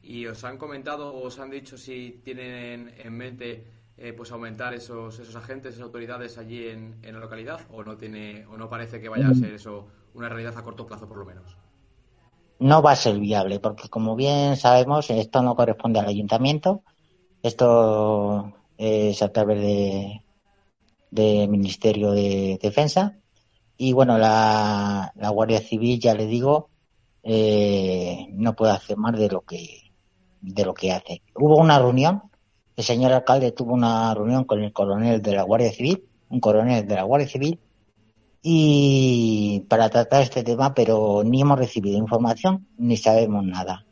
¿Y 0.01 0.27
os 0.27 0.45
han 0.45 0.59
comentado 0.59 1.13
o 1.13 1.27
os 1.27 1.41
han 1.41 1.51
dicho 1.51 1.77
si 1.77 2.21
tienen 2.25 2.95
en 2.97 3.13
mente 3.13 3.67
eh, 3.97 4.13
pues 4.13 4.31
aumentar 4.31 4.75
esos, 4.75 5.19
esos 5.19 5.35
agentes, 5.35 5.75
esas 5.75 5.83
autoridades 5.83 6.39
allí 6.39 6.69
en, 6.69 7.01
en, 7.03 7.15
la 7.15 7.21
localidad 7.21 7.61
o 7.73 7.83
no 7.83 7.97
tiene 7.97 8.47
o 8.47 8.57
no 8.57 8.69
parece 8.69 9.01
que 9.01 9.09
vaya 9.09 9.29
a 9.29 9.35
ser 9.35 9.55
eso 9.55 9.89
una 10.15 10.29
realidad 10.29 10.57
a 10.57 10.63
corto 10.63 10.87
plazo 10.87 11.09
por 11.09 11.19
lo 11.19 11.25
menos? 11.25 11.57
No 12.61 12.81
va 12.81 12.93
a 12.93 12.97
ser 12.97 13.19
viable, 13.19 13.59
porque 13.59 13.89
como 13.89 14.15
bien 14.15 14.57
sabemos, 14.57 15.11
esto 15.11 15.43
no 15.43 15.57
corresponde 15.57 15.99
al 15.99 16.07
ayuntamiento, 16.07 16.85
esto 17.43 18.53
es 18.79 19.23
a 19.23 19.33
través 19.33 19.61
de, 19.61 20.23
de 21.11 21.49
Ministerio 21.49 22.13
de 22.13 22.59
Defensa 22.61 23.19
y 23.77 23.93
bueno, 23.93 24.19
la, 24.19 25.13
la 25.17 25.29
Guardia 25.31 25.61
Civil, 25.61 25.99
ya 25.99 26.15
le 26.15 26.27
digo, 26.27 26.71
eh, 27.23 28.27
no 28.31 28.55
puede 28.55 28.73
hacer 28.73 28.97
más 28.97 29.19
de 29.19 29.29
lo 29.29 29.41
que 29.43 29.93
de 30.41 30.65
lo 30.65 30.75
que 30.75 30.93
hace. 30.93 31.23
Hubo 31.37 31.57
una 31.57 31.79
reunión, 31.79 32.23
el 32.77 32.85
señor 32.85 33.13
alcalde 33.13 33.53
tuvo 33.53 33.75
una 33.75 34.13
reunión 34.15 34.45
con 34.45 34.63
el 34.63 34.73
coronel 34.73 35.23
de 35.23 35.33
la 35.33 35.43
Guardia 35.43 35.73
Civil, 35.73 36.05
un 36.29 36.41
coronel 36.41 36.87
de 36.87 36.95
la 36.95 37.05
Guardia 37.05 37.29
Civil, 37.29 37.59
y 38.43 39.65
para 39.69 39.89
tratar 39.89 40.23
este 40.23 40.43
tema, 40.43 40.75
pero 40.75 41.23
ni 41.25 41.41
hemos 41.43 41.59
recibido 41.59 41.97
información 41.97 42.67
ni 42.77 42.97
sabemos 42.97 43.45
nada. 43.45 43.87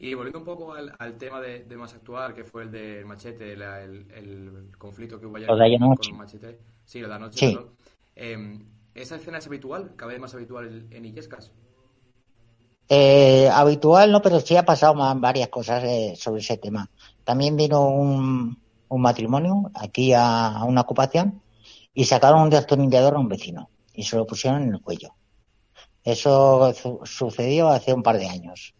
Y 0.00 0.14
volviendo 0.14 0.38
un 0.38 0.44
poco 0.44 0.74
al, 0.74 1.18
tema 1.18 1.40
de, 1.40 1.64
más 1.76 1.92
actual, 1.92 2.32
que 2.32 2.44
fue 2.44 2.62
el 2.62 2.70
del 2.70 3.04
machete, 3.04 3.52
el, 3.52 4.70
conflicto 4.78 5.18
que 5.18 5.26
hubo 5.26 5.36
ayer 5.36 5.48
con, 5.48 5.60
el 5.60 6.14
machete. 6.14 6.58
Sí, 6.84 7.00
lo 7.00 7.08
de 7.08 7.14
anoche. 7.14 7.58
Em, 8.14 8.64
¿Esa 8.94 9.16
escena 9.16 9.38
es 9.38 9.46
habitual? 9.46 9.94
¿Cada 9.96 10.12
vez 10.12 10.20
más 10.20 10.34
habitual 10.34 10.86
en 10.90 11.04
Illescas? 11.04 11.52
Eh, 12.88 13.50
habitual 13.52 14.10
no, 14.10 14.22
pero 14.22 14.40
sí 14.40 14.56
ha 14.56 14.64
pasado 14.64 14.94
varias 15.16 15.48
cosas 15.48 15.84
eh, 15.84 16.14
sobre 16.16 16.40
ese 16.40 16.56
tema. 16.56 16.88
También 17.22 17.56
vino 17.56 17.88
un, 17.88 18.58
matrimonio 18.90 19.70
aquí 19.74 20.14
a, 20.14 20.64
una 20.64 20.80
ocupación 20.80 21.42
y 21.92 22.04
sacaron 22.04 22.42
un 22.42 22.50
destornillador 22.50 23.14
a 23.14 23.18
un 23.18 23.28
vecino 23.28 23.68
y 23.92 24.04
se 24.04 24.16
lo 24.16 24.26
pusieron 24.26 24.62
en 24.62 24.74
el 24.74 24.80
cuello. 24.80 25.14
Eso 26.02 26.72
sucedió 27.04 27.68
hace 27.68 27.92
un 27.92 28.02
par 28.02 28.16
de 28.18 28.28
años, 28.28 28.74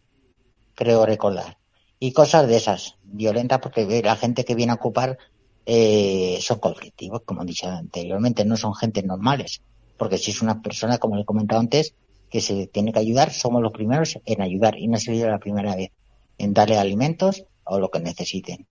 creo 0.79 1.05
recordar. 1.05 1.59
Y 1.99 2.13
cosas 2.13 2.47
de 2.47 2.57
esas, 2.57 2.95
violentas, 3.03 3.59
porque 3.59 4.01
la 4.01 4.15
gente 4.15 4.45
que 4.45 4.55
viene 4.55 4.71
a 4.71 4.77
ocupar 4.77 5.19
eh, 5.67 6.39
son 6.41 6.61
conflictivos, 6.61 7.23
como 7.25 7.43
he 7.43 7.47
dicho 7.47 7.67
anteriormente, 7.67 8.45
no 8.45 8.57
son 8.57 8.77
gente 8.77 9.03
normales. 9.03 9.61
Porque 9.97 10.19
si 10.19 10.31
es 10.31 10.41
una 10.41 10.63
persona, 10.63 10.99
como 10.99 11.19
he 11.19 11.25
comentado 11.25 11.61
antes, 11.61 11.95
que 12.31 12.41
se 12.41 12.69
tiene 12.69 12.93
que 12.93 13.01
ayudar, 13.01 13.33
somos 13.33 13.61
los 13.61 13.73
primeros 13.73 14.21
en 14.25 14.41
ayudar 14.41 14.79
y 14.79 14.87
no 14.87 14.99
sería 14.99 15.27
la 15.27 15.41
primera 15.41 15.75
vez 15.75 15.91
en 16.39 16.55
darle 16.55 16.79
alimentos 16.79 17.45
o 17.65 17.81
lo 17.81 17.91
que 17.91 17.99
necesiten. 17.99 18.65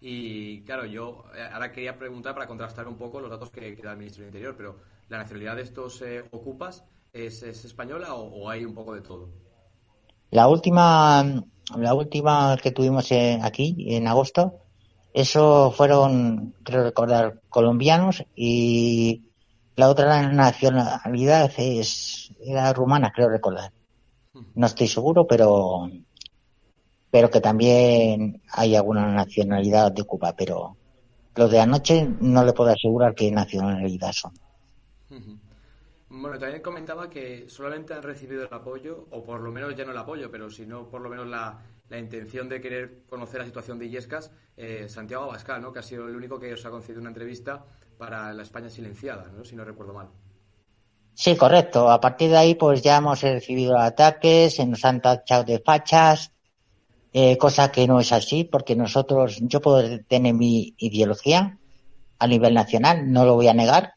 Y 0.00 0.62
claro, 0.62 0.84
yo 0.84 1.26
eh, 1.36 1.48
ahora 1.52 1.70
quería 1.70 1.96
preguntar 1.96 2.34
para 2.34 2.48
contrastar 2.48 2.88
un 2.88 2.96
poco 2.96 3.20
los 3.20 3.30
datos 3.30 3.50
que, 3.50 3.76
da 3.76 3.92
el 3.92 3.98
Ministerio 3.98 4.26
del 4.26 4.34
Interior, 4.34 4.56
pero 4.56 4.80
¿la 5.08 5.18
nacionalidad 5.18 5.54
de 5.54 5.62
estos 5.62 6.02
eh, 6.02 6.24
ocupas 6.32 6.84
es, 7.12 7.44
española 7.44 8.14
o, 8.14 8.50
hay 8.50 8.64
un 8.64 8.74
poco 8.74 8.94
de 8.94 9.02
todo? 9.02 9.45
La 10.30 10.48
última, 10.48 11.42
la 11.76 11.94
última 11.94 12.56
que 12.62 12.72
tuvimos 12.72 13.10
eh, 13.12 13.38
aquí 13.42 13.76
en 13.88 14.06
agosto, 14.08 14.60
eso 15.12 15.70
fueron, 15.70 16.54
creo 16.62 16.84
recordar, 16.84 17.40
colombianos 17.48 18.24
y 18.34 19.22
la 19.76 19.88
otra 19.88 20.30
nacionalidad 20.30 21.50
es 21.58 22.32
era 22.44 22.72
rumana, 22.72 23.12
creo 23.14 23.28
recordar. 23.28 23.72
No 24.54 24.66
estoy 24.66 24.88
seguro, 24.88 25.26
pero 25.26 25.88
pero 27.10 27.30
que 27.30 27.40
también 27.40 28.42
hay 28.52 28.76
alguna 28.76 29.10
nacionalidad 29.10 29.92
de 29.92 30.04
Cuba, 30.04 30.34
pero 30.36 30.76
los 31.34 31.50
de 31.50 31.60
anoche 31.60 32.06
no 32.20 32.44
le 32.44 32.52
puedo 32.52 32.70
asegurar 32.70 33.14
qué 33.14 33.30
nacionalidad 33.30 34.12
son. 34.12 34.32
Bueno, 36.08 36.38
también 36.38 36.62
comentaba 36.62 37.10
que 37.10 37.48
solamente 37.48 37.92
han 37.92 38.02
recibido 38.02 38.44
el 38.44 38.52
apoyo, 38.52 39.06
o 39.10 39.24
por 39.24 39.40
lo 39.40 39.50
menos 39.50 39.74
ya 39.74 39.84
no 39.84 39.90
el 39.90 39.98
apoyo, 39.98 40.30
pero 40.30 40.48
si 40.50 40.64
no 40.64 40.88
por 40.88 41.00
lo 41.00 41.08
menos 41.10 41.26
la, 41.26 41.60
la 41.88 41.98
intención 41.98 42.48
de 42.48 42.60
querer 42.60 43.02
conocer 43.08 43.40
la 43.40 43.46
situación 43.46 43.78
de 43.78 43.86
Illescas, 43.86 44.30
eh, 44.56 44.86
Santiago 44.88 45.24
Abascal, 45.24 45.60
¿no? 45.60 45.72
que 45.72 45.80
ha 45.80 45.82
sido 45.82 46.08
el 46.08 46.16
único 46.16 46.38
que 46.38 46.52
os 46.52 46.64
ha 46.64 46.70
concedido 46.70 47.00
una 47.00 47.10
entrevista 47.10 47.64
para 47.98 48.32
la 48.32 48.42
España 48.42 48.70
silenciada, 48.70 49.30
¿no? 49.36 49.44
si 49.44 49.56
no 49.56 49.64
recuerdo 49.64 49.94
mal. 49.94 50.08
Sí, 51.14 51.34
correcto. 51.34 51.90
A 51.90 52.00
partir 52.00 52.30
de 52.30 52.36
ahí, 52.36 52.54
pues 52.54 52.82
ya 52.82 52.98
hemos 52.98 53.22
recibido 53.22 53.78
ataques, 53.78 54.56
se 54.56 54.66
nos 54.66 54.84
han 54.84 55.00
tachado 55.00 55.44
de 55.44 55.60
fachas, 55.60 56.32
eh, 57.12 57.38
cosa 57.38 57.72
que 57.72 57.86
no 57.86 58.00
es 58.00 58.12
así, 58.12 58.44
porque 58.44 58.76
nosotros, 58.76 59.38
yo 59.40 59.60
puedo 59.60 60.00
tener 60.04 60.34
mi 60.34 60.74
ideología 60.76 61.58
a 62.18 62.26
nivel 62.26 62.52
nacional, 62.52 63.10
no 63.10 63.24
lo 63.24 63.34
voy 63.34 63.48
a 63.48 63.54
negar, 63.54 63.94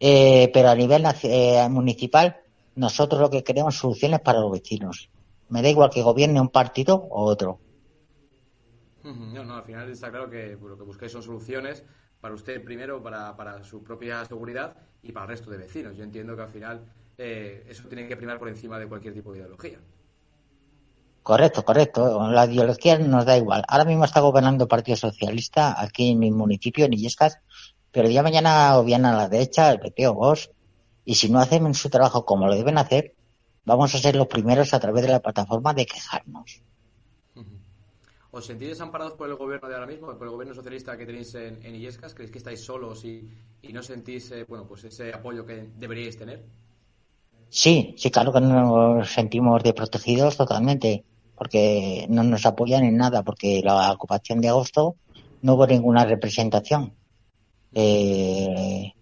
eh, 0.00 0.50
pero 0.52 0.70
a 0.70 0.74
nivel 0.74 1.04
eh, 1.22 1.68
municipal, 1.68 2.36
nosotros 2.76 3.20
lo 3.20 3.30
que 3.30 3.42
queremos 3.42 3.76
soluciones 3.76 4.20
para 4.20 4.40
los 4.40 4.52
vecinos. 4.52 5.10
Me 5.48 5.62
da 5.62 5.68
igual 5.68 5.90
que 5.90 6.02
gobierne 6.02 6.40
un 6.40 6.50
partido 6.50 6.94
o 6.96 7.24
otro. 7.24 7.58
No, 9.02 9.44
no, 9.44 9.56
al 9.56 9.62
final 9.62 9.90
está 9.90 10.10
claro 10.10 10.28
que 10.28 10.56
lo 10.60 10.76
que 10.76 10.84
busquéis 10.84 11.12
son 11.12 11.22
soluciones 11.22 11.82
para 12.20 12.34
usted 12.34 12.62
primero, 12.62 13.02
para, 13.02 13.36
para 13.36 13.64
su 13.64 13.82
propia 13.82 14.24
seguridad 14.24 14.76
y 15.02 15.12
para 15.12 15.24
el 15.24 15.30
resto 15.30 15.50
de 15.50 15.58
vecinos. 15.58 15.96
Yo 15.96 16.04
entiendo 16.04 16.36
que 16.36 16.42
al 16.42 16.48
final 16.48 16.84
eh, 17.16 17.64
eso 17.68 17.88
tiene 17.88 18.06
que 18.06 18.16
primar 18.16 18.38
por 18.38 18.48
encima 18.48 18.78
de 18.78 18.86
cualquier 18.86 19.14
tipo 19.14 19.32
de 19.32 19.38
ideología. 19.38 19.78
Correcto, 21.22 21.64
correcto. 21.64 22.30
La 22.30 22.46
ideología 22.46 22.98
nos 22.98 23.24
da 23.26 23.36
igual. 23.36 23.64
Ahora 23.68 23.84
mismo 23.84 24.04
está 24.04 24.20
gobernando 24.20 24.64
el 24.64 24.68
Partido 24.68 24.96
Socialista 24.96 25.80
aquí 25.80 26.12
en 26.12 26.18
mi 26.18 26.30
municipio, 26.30 26.86
en 26.86 26.94
Illescas, 26.94 27.38
pero 27.92 28.08
ya 28.08 28.22
mañana 28.22 28.76
gobierna 28.76 29.12
a 29.12 29.16
la 29.16 29.28
derecha, 29.28 29.70
el 29.70 29.80
PP 29.80 30.08
o 30.08 30.14
vos, 30.14 30.50
y 31.04 31.14
si 31.14 31.30
no 31.30 31.40
hacen 31.40 31.72
su 31.74 31.88
trabajo 31.88 32.24
como 32.24 32.46
lo 32.46 32.54
deben 32.54 32.78
hacer, 32.78 33.14
vamos 33.64 33.94
a 33.94 33.98
ser 33.98 34.16
los 34.16 34.26
primeros 34.26 34.74
a 34.74 34.80
través 34.80 35.02
de 35.02 35.12
la 35.12 35.20
plataforma 35.20 35.72
de 35.72 35.86
quejarnos. 35.86 36.62
¿Os 38.30 38.44
sentís 38.44 38.68
desamparados 38.68 39.14
por 39.14 39.28
el 39.28 39.36
gobierno 39.36 39.68
de 39.68 39.74
ahora 39.74 39.86
mismo, 39.86 40.06
por 40.18 40.26
el 40.26 40.32
gobierno 40.32 40.54
socialista 40.54 40.98
que 40.98 41.06
tenéis 41.06 41.34
en, 41.34 41.64
en 41.64 41.74
Illescas? 41.74 42.12
¿Creéis 42.12 42.30
que 42.30 42.38
estáis 42.38 42.62
solos 42.62 43.04
y, 43.04 43.26
no 43.72 43.82
sentís 43.82 44.30
eh, 44.32 44.44
bueno, 44.46 44.66
pues 44.66 44.84
ese 44.84 45.12
apoyo 45.14 45.46
que 45.46 45.70
deberíais 45.76 46.18
tener? 46.18 46.44
Sí, 47.48 47.94
sí, 47.96 48.10
claro 48.10 48.30
que 48.30 48.40
nos 48.42 49.10
sentimos 49.10 49.62
desprotegidos 49.62 50.36
totalmente, 50.36 51.04
porque 51.34 52.04
no 52.10 52.22
nos 52.22 52.44
apoyan 52.44 52.84
en 52.84 52.98
nada, 52.98 53.22
porque 53.22 53.62
la 53.64 53.90
ocupación 53.92 54.42
de 54.42 54.48
agosto 54.48 54.96
no 55.40 55.54
hubo 55.54 55.66
ninguna 55.66 56.04
representación 56.04 56.92
eh, 57.72 58.92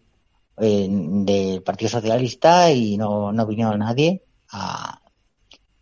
del 0.57 1.63
Partido 1.63 1.91
Socialista 1.91 2.71
y 2.71 2.97
no, 2.97 3.33
no 3.33 3.47
vino 3.47 3.77
nadie 3.77 4.25
a, 4.51 5.01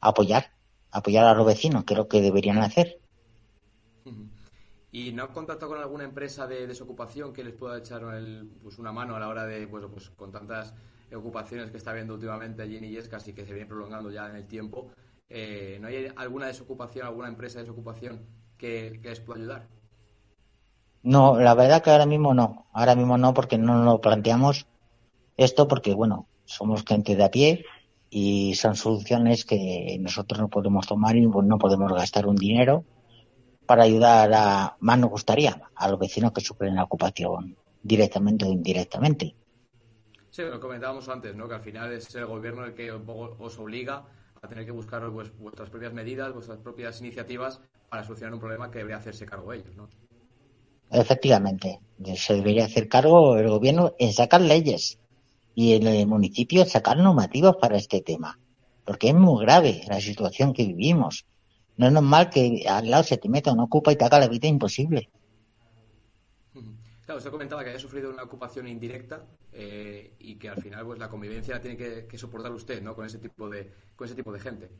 apoyar, 0.00 0.52
apoyar 0.90 1.26
a 1.26 1.34
los 1.34 1.46
vecinos, 1.46 1.84
que 1.84 1.94
es 1.94 1.98
lo 1.98 2.08
que 2.08 2.20
deberían 2.20 2.58
hacer. 2.58 2.98
¿Y 4.92 5.12
no 5.12 5.24
han 5.24 5.32
contactado 5.32 5.72
con 5.72 5.80
alguna 5.80 6.04
empresa 6.04 6.46
de 6.46 6.68
desocupación 6.68 7.32
que 7.32 7.42
les 7.42 7.54
pueda 7.54 7.78
echar 7.78 8.02
pues 8.62 8.78
una 8.78 8.92
mano 8.92 9.16
a 9.16 9.20
la 9.20 9.28
hora 9.28 9.44
de, 9.44 9.66
pues, 9.66 9.84
pues 9.92 10.10
con 10.10 10.30
tantas 10.30 10.72
ocupaciones 11.12 11.70
que 11.70 11.78
está 11.78 11.90
habiendo 11.90 12.14
últimamente 12.14 12.62
allí 12.62 12.76
en 12.76 12.84
Illescas 12.84 13.26
y 13.28 13.32
que 13.32 13.44
se 13.44 13.52
viene 13.52 13.66
prolongando 13.66 14.10
ya 14.10 14.28
en 14.28 14.36
el 14.36 14.46
tiempo? 14.46 14.92
Eh, 15.28 15.78
¿No 15.80 15.88
hay 15.88 16.12
alguna 16.14 16.46
desocupación, 16.46 17.06
alguna 17.06 17.28
empresa 17.28 17.58
de 17.58 17.64
desocupación 17.64 18.26
que, 18.56 19.00
les 19.02 19.20
pueda 19.20 19.40
ayudar? 19.40 19.68
No, 21.04 21.38
la 21.38 21.54
verdad 21.54 21.82
que 21.82 21.90
ahora 21.90 22.06
mismo 22.06 22.32
no. 22.32 22.66
Ahora 22.72 22.94
mismo 22.94 23.18
no 23.18 23.34
porque 23.34 23.58
no 23.58 23.84
lo 23.84 24.00
planteamos 24.00 24.66
esto 25.36 25.68
porque, 25.68 25.92
bueno, 25.92 26.26
somos 26.46 26.82
gente 26.84 27.14
de 27.14 27.24
a 27.24 27.30
pie 27.30 27.66
y 28.08 28.54
son 28.54 28.74
soluciones 28.74 29.44
que 29.44 29.98
nosotros 30.00 30.40
no 30.40 30.48
podemos 30.48 30.86
tomar 30.86 31.14
y 31.16 31.26
no 31.26 31.58
podemos 31.58 31.92
gastar 31.92 32.26
un 32.26 32.36
dinero 32.36 32.84
para 33.66 33.82
ayudar 33.82 34.32
a, 34.32 34.76
más 34.80 34.98
nos 34.98 35.10
gustaría, 35.10 35.60
a 35.74 35.88
los 35.88 35.98
vecinos 35.98 36.32
que 36.32 36.40
sufren 36.40 36.74
la 36.74 36.84
ocupación 36.84 37.56
directamente 37.82 38.46
o 38.46 38.52
indirectamente. 38.52 39.34
Sí, 40.30 40.42
lo 40.42 40.58
comentábamos 40.58 41.08
antes, 41.10 41.36
¿no? 41.36 41.46
que 41.46 41.54
al 41.54 41.60
final 41.60 41.92
es 41.92 42.14
el 42.14 42.26
gobierno 42.26 42.64
el 42.64 42.74
que 42.74 42.90
os 42.90 43.58
obliga 43.58 44.04
a 44.40 44.48
tener 44.48 44.64
que 44.64 44.72
buscar 44.72 45.06
vuestras 45.10 45.68
propias 45.68 45.92
medidas, 45.92 46.32
vuestras 46.32 46.58
propias 46.58 46.98
iniciativas 47.00 47.60
para 47.90 48.04
solucionar 48.04 48.32
un 48.32 48.40
problema 48.40 48.70
que 48.70 48.78
debería 48.78 48.96
hacerse 48.96 49.26
cargo 49.26 49.52
ellos. 49.52 49.76
¿no? 49.76 49.88
Efectivamente, 50.90 51.80
se 52.16 52.34
debería 52.34 52.66
hacer 52.66 52.88
cargo 52.88 53.36
el 53.36 53.48
gobierno 53.48 53.94
en 53.98 54.12
sacar 54.12 54.40
leyes 54.40 54.98
y 55.54 55.74
en 55.74 55.86
el 55.86 56.06
municipio 56.06 56.64
sacar 56.64 56.98
normativas 56.98 57.56
para 57.60 57.76
este 57.76 58.00
tema, 58.00 58.38
porque 58.84 59.08
es 59.08 59.14
muy 59.14 59.44
grave 59.44 59.82
la 59.88 60.00
situación 60.00 60.52
que 60.52 60.64
vivimos. 60.64 61.26
No 61.76 61.86
es 61.86 61.92
normal 61.92 62.30
que 62.30 62.64
al 62.68 62.90
lado 62.90 63.02
se 63.02 63.16
te 63.16 63.28
meta 63.28 63.52
una 63.52 63.64
ocupa 63.64 63.92
y 63.92 63.96
te 63.96 64.04
haga 64.04 64.20
la 64.20 64.28
vida 64.28 64.48
imposible. 64.48 65.10
Claro, 67.04 67.18
usted 67.18 67.30
comentaba 67.30 67.62
que 67.62 67.70
había 67.70 67.80
sufrido 67.80 68.10
una 68.10 68.22
ocupación 68.22 68.66
indirecta 68.66 69.26
eh, 69.52 70.14
y 70.18 70.36
que 70.36 70.48
al 70.48 70.62
final 70.62 70.86
pues 70.86 70.98
la 70.98 71.08
convivencia 71.10 71.54
la 71.54 71.60
tiene 71.60 71.76
que, 71.76 72.16
soportar 72.16 72.50
usted, 72.52 72.82
¿no? 72.82 72.94
Con 72.94 73.04
ese 73.04 73.18
tipo 73.18 73.50
de 73.50 73.70
con 73.94 74.06
ese 74.06 74.14
tipo 74.14 74.32
de 74.32 74.40
gente. 74.40 74.70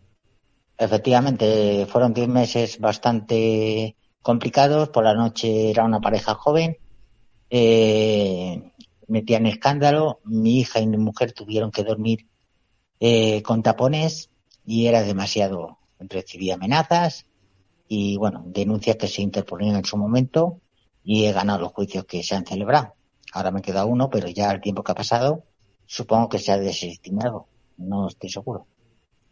Efectivamente, 0.79 1.87
fueron 1.87 2.14
diez 2.14 2.29
meses 2.29 2.81
bastante 2.81 3.95
complicados. 4.25 4.89
Por 4.89 5.05
la 5.05 5.15
noche 5.15 5.71
era 5.71 5.85
una 5.85 6.01
pareja 6.01 6.35
joven, 6.35 6.79
eh, 7.51 8.73
metían 9.07 9.47
escándalo. 9.47 10.19
Mi 10.25 10.59
hija 10.59 10.81
y 10.81 10.89
mi 10.89 10.97
mujer 10.97 11.33
tuvieron 11.33 11.71
que 11.71 11.85
dormir 11.85 12.27
eh, 12.99 13.43
con 13.43 13.63
tapones 13.63 14.31
y 14.67 14.87
era 14.87 15.03
demasiado 15.03 15.79
recibí 16.01 16.51
amenazas 16.51 17.27
y, 17.89 18.17
bueno, 18.17 18.43
denuncias 18.47 18.97
que 18.97 19.09
se 19.09 19.23
interponían 19.23 19.77
en 19.77 19.85
su 19.85 19.97
momento 19.97 20.61
y 21.03 21.27
he 21.27 21.33
ganado 21.33 21.61
los 21.61 21.73
juicios 21.73 22.05
que 22.07 22.23
se 22.23 22.35
han 22.35 22.47
celebrado. 22.47 22.95
Ahora 23.33 23.51
me 23.51 23.63
queda 23.63 23.85
uno, 23.85 24.09
pero 24.11 24.29
ya 24.29 24.51
el 24.51 24.61
tiempo 24.61 24.83
que 24.83 24.93
ha 24.93 24.95
pasado, 24.95 25.45
supongo 25.87 26.29
que 26.29 26.39
se 26.39 26.53
ha 26.53 26.59
desestimado. 26.59 27.47
No 27.77 28.09
estoy 28.09 28.31
seguro. 28.31 28.67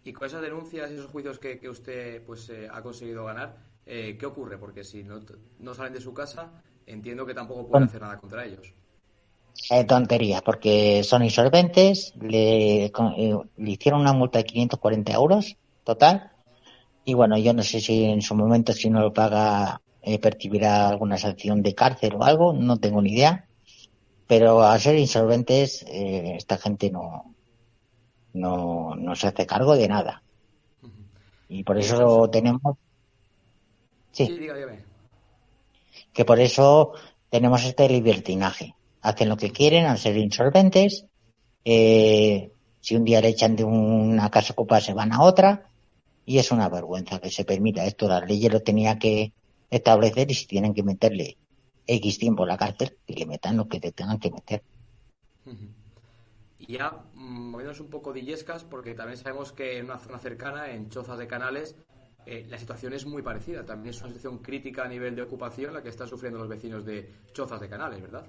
Y 0.04 0.12
con 0.12 0.26
esas 0.26 0.42
denuncias 0.42 0.90
esos 0.90 1.06
juicios 1.06 1.38
que, 1.38 1.58
que 1.58 1.68
usted 1.68 2.24
pues 2.26 2.48
eh, 2.50 2.68
ha 2.70 2.82
conseguido 2.82 3.24
ganar, 3.24 3.56
eh, 3.86 4.16
¿qué 4.18 4.26
ocurre? 4.26 4.58
Porque 4.58 4.84
si 4.84 5.02
no, 5.02 5.20
no, 5.58 5.74
salen 5.74 5.92
de 5.92 6.00
su 6.00 6.14
casa, 6.14 6.62
entiendo 6.86 7.26
que 7.26 7.34
tampoco 7.34 7.68
pueden 7.68 7.88
hacer 7.88 8.00
nada 8.00 8.18
contra 8.18 8.44
ellos. 8.44 8.72
Eh, 9.70 9.84
tontería, 9.84 10.40
porque 10.40 11.02
son 11.04 11.22
insolventes, 11.22 12.14
le, 12.20 12.90
le, 13.56 13.70
hicieron 13.70 14.00
una 14.00 14.12
multa 14.12 14.38
de 14.38 14.44
540 14.44 15.12
euros 15.12 15.56
total 15.84 16.32
Y 17.04 17.14
bueno, 17.14 17.36
yo 17.36 17.52
no 17.52 17.62
sé 17.62 17.80
si 17.80 18.04
en 18.04 18.22
su 18.22 18.34
momento, 18.34 18.72
si 18.72 18.88
no 18.88 19.00
lo 19.00 19.12
paga, 19.12 19.80
eh, 20.00 20.18
percibirá 20.18 20.88
alguna 20.88 21.18
sanción 21.18 21.62
de 21.62 21.74
cárcel 21.74 22.14
o 22.14 22.24
algo, 22.24 22.52
no 22.52 22.78
tengo 22.78 23.02
ni 23.02 23.12
idea. 23.12 23.46
Pero 24.26 24.62
al 24.62 24.80
ser 24.80 24.96
insolventes, 24.96 25.84
eh, 25.88 26.34
esta 26.36 26.56
gente 26.56 26.90
no, 26.90 27.34
no, 28.32 28.94
no 28.94 29.14
se 29.14 29.26
hace 29.28 29.46
cargo 29.46 29.76
de 29.76 29.88
nada. 29.88 30.22
Y 31.48 31.64
por 31.64 31.78
eso 31.78 32.28
tenemos. 32.30 32.78
Sí. 34.12 34.38
Que 36.12 36.24
por 36.24 36.38
eso 36.38 36.92
tenemos 37.30 37.64
este 37.64 37.88
libertinaje. 37.88 38.74
Hacen 39.00 39.28
lo 39.28 39.36
que 39.36 39.50
quieren 39.50 39.86
al 39.86 39.98
ser 39.98 40.16
insolventes. 40.16 41.06
Eh, 41.64 42.52
si 42.80 42.96
un 42.96 43.04
día 43.04 43.20
le 43.20 43.28
echan 43.28 43.56
de 43.56 43.64
una 43.64 44.30
casa 44.30 44.52
ocupada, 44.52 44.80
se 44.80 44.94
van 44.94 45.12
a 45.12 45.22
otra. 45.22 45.68
Y 46.24 46.38
es 46.38 46.52
una 46.52 46.68
vergüenza 46.68 47.20
que 47.20 47.30
se 47.30 47.44
permita 47.44 47.84
esto. 47.84 48.06
La 48.06 48.20
ley 48.20 48.48
lo 48.48 48.60
tenía 48.60 48.98
que 48.98 49.32
establecer 49.70 50.30
y 50.30 50.34
si 50.34 50.46
tienen 50.46 50.74
que 50.74 50.82
meterle 50.82 51.36
X 51.86 52.18
tiempo 52.18 52.44
en 52.44 52.48
la 52.48 52.56
cárcel, 52.56 52.96
que 53.06 53.14
le 53.14 53.26
metan 53.26 53.56
lo 53.56 53.66
que 53.66 53.80
te 53.80 53.92
tengan 53.92 54.18
que 54.18 54.30
meter. 54.30 54.62
Y 56.58 56.74
ya 56.74 56.90
mm, 57.14 57.50
moviéndonos 57.50 57.80
un 57.80 57.90
poco 57.90 58.12
de 58.12 58.20
Illescas, 58.20 58.64
porque 58.64 58.94
también 58.94 59.18
sabemos 59.18 59.52
que 59.52 59.78
en 59.78 59.86
una 59.86 59.98
zona 59.98 60.18
cercana, 60.18 60.70
en 60.70 60.90
Chozas 60.90 61.18
de 61.18 61.26
Canales, 61.26 61.74
eh, 62.26 62.46
la 62.48 62.58
situación 62.58 62.92
es 62.92 63.06
muy 63.06 63.22
parecida. 63.22 63.64
También 63.64 63.94
es 63.94 64.00
una 64.00 64.08
situación 64.08 64.38
crítica 64.38 64.84
a 64.84 64.88
nivel 64.88 65.14
de 65.16 65.22
ocupación 65.22 65.74
la 65.74 65.82
que 65.82 65.88
están 65.88 66.08
sufriendo 66.08 66.38
los 66.38 66.48
vecinos 66.48 66.84
de 66.84 67.08
Chozas 67.32 67.60
de 67.60 67.68
Canales, 67.68 68.00
¿verdad? 68.00 68.24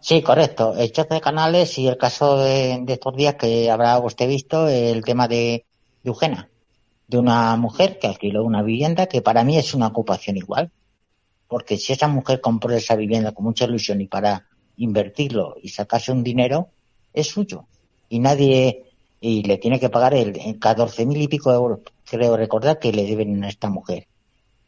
Sí, 0.00 0.22
correcto. 0.22 0.74
El 0.76 0.92
Chozas 0.92 1.10
de 1.10 1.20
Canales 1.20 1.78
y 1.78 1.86
el 1.86 1.96
caso 1.96 2.38
de, 2.38 2.84
estos 2.86 3.16
días 3.16 3.34
que 3.34 3.70
habrá 3.70 3.98
usted 3.98 4.28
visto, 4.28 4.68
el 4.68 5.04
tema 5.04 5.28
de, 5.28 5.64
Eugena, 6.04 6.48
de 7.06 7.18
una 7.18 7.56
mujer 7.56 7.98
que 7.98 8.06
alquiló 8.06 8.44
una 8.44 8.62
vivienda 8.62 9.06
que 9.06 9.20
para 9.20 9.44
mí 9.44 9.58
es 9.58 9.74
una 9.74 9.88
ocupación 9.88 10.36
igual. 10.36 10.70
Porque 11.48 11.76
si 11.76 11.92
esa 11.92 12.06
mujer 12.06 12.40
compró 12.40 12.72
esa 12.72 12.94
vivienda 12.94 13.32
con 13.32 13.44
mucha 13.44 13.64
ilusión 13.64 14.00
y 14.00 14.06
para 14.06 14.46
invertirlo 14.76 15.56
y 15.60 15.68
sacarse 15.68 16.12
un 16.12 16.22
dinero, 16.22 16.68
es 17.12 17.26
suyo. 17.26 17.66
Y 18.08 18.20
nadie, 18.20 18.84
y 19.20 19.42
le 19.42 19.58
tiene 19.58 19.80
que 19.80 19.90
pagar 19.90 20.14
el, 20.14 20.58
14 20.58 21.06
mil 21.06 21.20
y 21.20 21.28
pico 21.28 21.50
de 21.50 21.56
euros, 21.56 21.80
creo 22.10 22.36
recordar 22.36 22.78
que 22.78 22.92
le 22.92 23.06
deben 23.06 23.42
a 23.44 23.48
esta 23.48 23.70
mujer. 23.70 24.08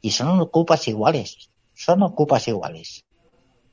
Y 0.01 0.11
son 0.11 0.41
ocupas 0.41 0.87
iguales, 0.89 1.51
son 1.75 2.03
ocupas 2.03 2.47
iguales. 2.49 3.05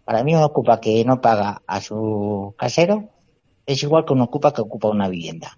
Para 0.04 0.24
mí 0.24 0.36
un 0.36 0.42
ocupa 0.42 0.82
que 0.82 1.06
no 1.06 1.22
paga 1.22 1.62
a 1.68 1.80
su 1.80 2.56
casero 2.58 3.10
es 3.66 3.84
igual 3.84 4.06
que 4.06 4.14
un 4.14 4.22
ocupa 4.22 4.52
que 4.52 4.62
ocupa 4.62 4.90
una 4.90 5.08
vivienda. 5.08 5.56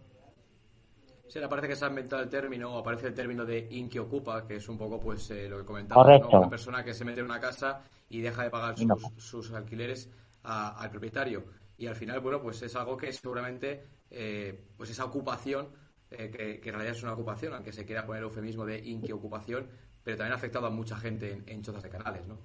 Sí, 1.28 1.40
parece 1.50 1.70
que 1.70 1.76
se 1.78 1.86
ha 1.86 1.88
inventado 1.88 2.22
el 2.22 2.28
término, 2.28 2.78
aparece 2.78 3.08
el 3.08 3.14
término 3.14 3.46
de 3.46 3.70
ocupa 4.02 4.46
que 4.46 4.58
es 4.58 4.68
un 4.68 4.78
poco 4.78 5.00
pues 5.00 5.32
eh, 5.32 5.48
lo 5.48 5.60
que 5.60 5.66
comentaba, 5.66 6.18
una 6.28 6.50
persona 6.50 6.84
que 6.84 6.94
se 6.94 7.06
mete 7.06 7.22
en 7.22 7.28
una 7.28 7.40
casa 7.40 7.84
y 8.10 8.20
deja 8.20 8.44
de 8.44 8.50
pagar 8.50 8.76
sus, 9.16 9.54
alquileres 9.54 10.10
al 10.44 10.90
propietario 10.90 11.46
y 11.78 11.88
al 11.88 11.96
final, 11.96 12.20
bueno, 12.20 12.42
pues 12.42 12.62
es 12.62 12.76
algo 12.76 12.96
que 12.96 13.12
seguramente, 13.12 13.84
eh, 14.12 14.66
pues 14.78 14.90
esa 14.92 15.06
ocupación, 15.06 15.70
eh, 16.12 16.60
que, 16.62 16.70
en 16.70 16.74
realidad 16.76 16.96
es 16.96 17.04
una 17.04 17.14
ocupación, 17.14 17.54
aunque 17.54 17.72
se 17.72 17.86
quiera 17.86 18.06
poner 18.06 18.22
el 18.22 18.30
eufemismo 18.30 18.66
de 18.66 18.80
inquiocupación, 18.80 19.70
pero 20.04 20.18
también 20.18 20.34
ha 20.34 20.36
afectado 20.36 20.68
a 20.68 20.70
mucha 20.70 20.98
gente 20.98 21.42
en, 21.46 21.62
chozas 21.64 21.84
de 21.84 21.90
canales, 21.90 22.28
¿no? 22.28 22.38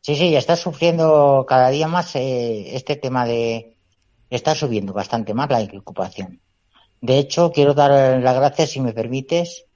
Sí, 0.00 0.16
sí, 0.16 0.34
está 0.34 0.56
sufriendo 0.56 1.44
cada 1.46 1.68
día 1.68 1.86
más 1.88 2.16
eh, 2.16 2.74
este 2.74 2.96
tema 2.96 3.26
de... 3.26 3.76
Está 4.30 4.54
subiendo 4.54 4.92
bastante 4.92 5.34
más 5.34 5.50
la 5.50 5.60
inquiocupación. 5.60 6.40
De 7.00 7.18
hecho, 7.18 7.50
quiero 7.50 7.74
dar 7.74 8.20
las 8.20 8.36
gracias, 8.36 8.70
si 8.70 8.80
me 8.80 8.92
permites, 8.92 9.66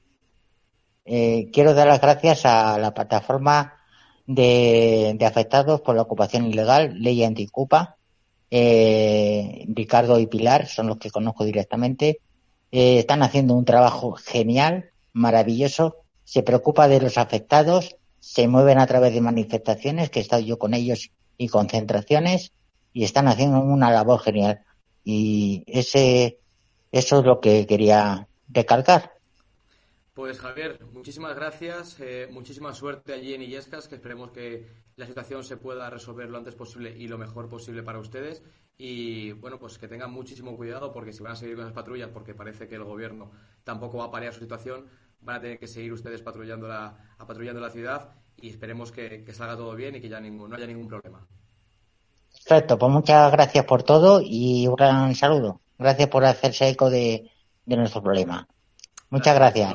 quiero 1.04 1.74
dar 1.74 1.88
las 1.88 2.00
gracias 2.00 2.46
a 2.46 2.78
la 2.78 2.94
plataforma 2.94 3.74
de, 4.26 5.14
de 5.18 5.26
afectados 5.26 5.80
por 5.80 5.96
la 5.96 6.02
ocupación 6.02 6.46
ilegal, 6.46 6.94
Ley 7.00 7.24
Anticupa, 7.24 7.96
eh, 8.56 9.64
Ricardo 9.66 10.20
y 10.20 10.28
Pilar 10.28 10.68
son 10.68 10.86
los 10.86 10.98
que 10.98 11.10
conozco 11.10 11.44
directamente. 11.44 12.20
Eh, 12.76 12.98
están 12.98 13.22
haciendo 13.22 13.54
un 13.54 13.64
trabajo 13.64 14.14
genial, 14.14 14.90
maravilloso. 15.12 15.98
Se 16.24 16.42
preocupa 16.42 16.88
de 16.88 17.00
los 17.00 17.18
afectados, 17.18 17.94
se 18.18 18.48
mueven 18.48 18.80
a 18.80 18.86
través 18.88 19.14
de 19.14 19.20
manifestaciones, 19.20 20.10
que 20.10 20.18
he 20.18 20.22
estado 20.22 20.42
yo 20.42 20.58
con 20.58 20.74
ellos, 20.74 21.12
y 21.38 21.46
concentraciones, 21.46 22.50
y 22.92 23.04
están 23.04 23.28
haciendo 23.28 23.60
una 23.60 23.92
labor 23.92 24.18
genial. 24.18 24.64
Y 25.04 25.62
ese, 25.68 26.40
eso 26.90 27.20
es 27.20 27.24
lo 27.24 27.38
que 27.40 27.64
quería 27.68 28.26
recalcar. 28.48 29.12
Pues 30.12 30.40
Javier, 30.40 30.80
muchísimas 30.92 31.36
gracias, 31.36 32.00
eh, 32.00 32.28
muchísima 32.32 32.74
suerte 32.74 33.12
allí 33.12 33.34
en 33.34 33.42
Illescas, 33.42 33.86
que 33.86 33.94
esperemos 33.94 34.32
que 34.32 34.66
la 34.96 35.06
situación 35.06 35.44
se 35.44 35.56
pueda 35.56 35.90
resolver 35.90 36.28
lo 36.28 36.38
antes 36.38 36.56
posible 36.56 36.92
y 36.96 37.06
lo 37.06 37.18
mejor 37.18 37.48
posible 37.48 37.84
para 37.84 38.00
ustedes. 38.00 38.42
Y 38.76 39.32
bueno, 39.32 39.58
pues 39.58 39.78
que 39.78 39.86
tengan 39.86 40.10
muchísimo 40.12 40.56
cuidado 40.56 40.92
porque 40.92 41.12
si 41.12 41.22
van 41.22 41.32
a 41.32 41.36
seguir 41.36 41.56
con 41.56 41.64
las 41.64 41.74
patrullas, 41.74 42.10
porque 42.12 42.34
parece 42.34 42.66
que 42.66 42.74
el 42.74 42.84
gobierno 42.84 43.30
tampoco 43.62 43.98
va 43.98 44.06
a 44.06 44.10
parear 44.10 44.34
su 44.34 44.40
situación, 44.40 44.86
van 45.20 45.36
a 45.36 45.40
tener 45.40 45.58
que 45.58 45.68
seguir 45.68 45.92
ustedes 45.92 46.22
patrullando 46.22 46.66
la, 46.66 46.96
patrullando 47.18 47.60
la 47.60 47.70
ciudad 47.70 48.12
y 48.36 48.50
esperemos 48.50 48.90
que, 48.90 49.24
salga 49.32 49.56
todo 49.56 49.74
bien 49.74 49.94
y 49.94 50.00
que 50.00 50.08
ya 50.08 50.20
ningún, 50.20 50.50
no 50.50 50.56
haya 50.56 50.66
ningún 50.66 50.88
problema. 50.88 51.26
Perfecto, 52.32 52.76
pues 52.76 52.92
muchas 52.92 53.30
gracias 53.30 53.64
por 53.64 53.84
todo 53.84 54.20
y 54.22 54.66
un 54.66 54.74
gran 54.74 55.14
saludo. 55.14 55.60
Gracias 55.78 56.08
por 56.08 56.24
hacerse 56.24 56.68
eco 56.68 56.90
de, 56.90 57.30
nuestro 57.66 58.02
problema. 58.02 58.46
Muchas 59.10 59.34
gracias. 59.34 59.74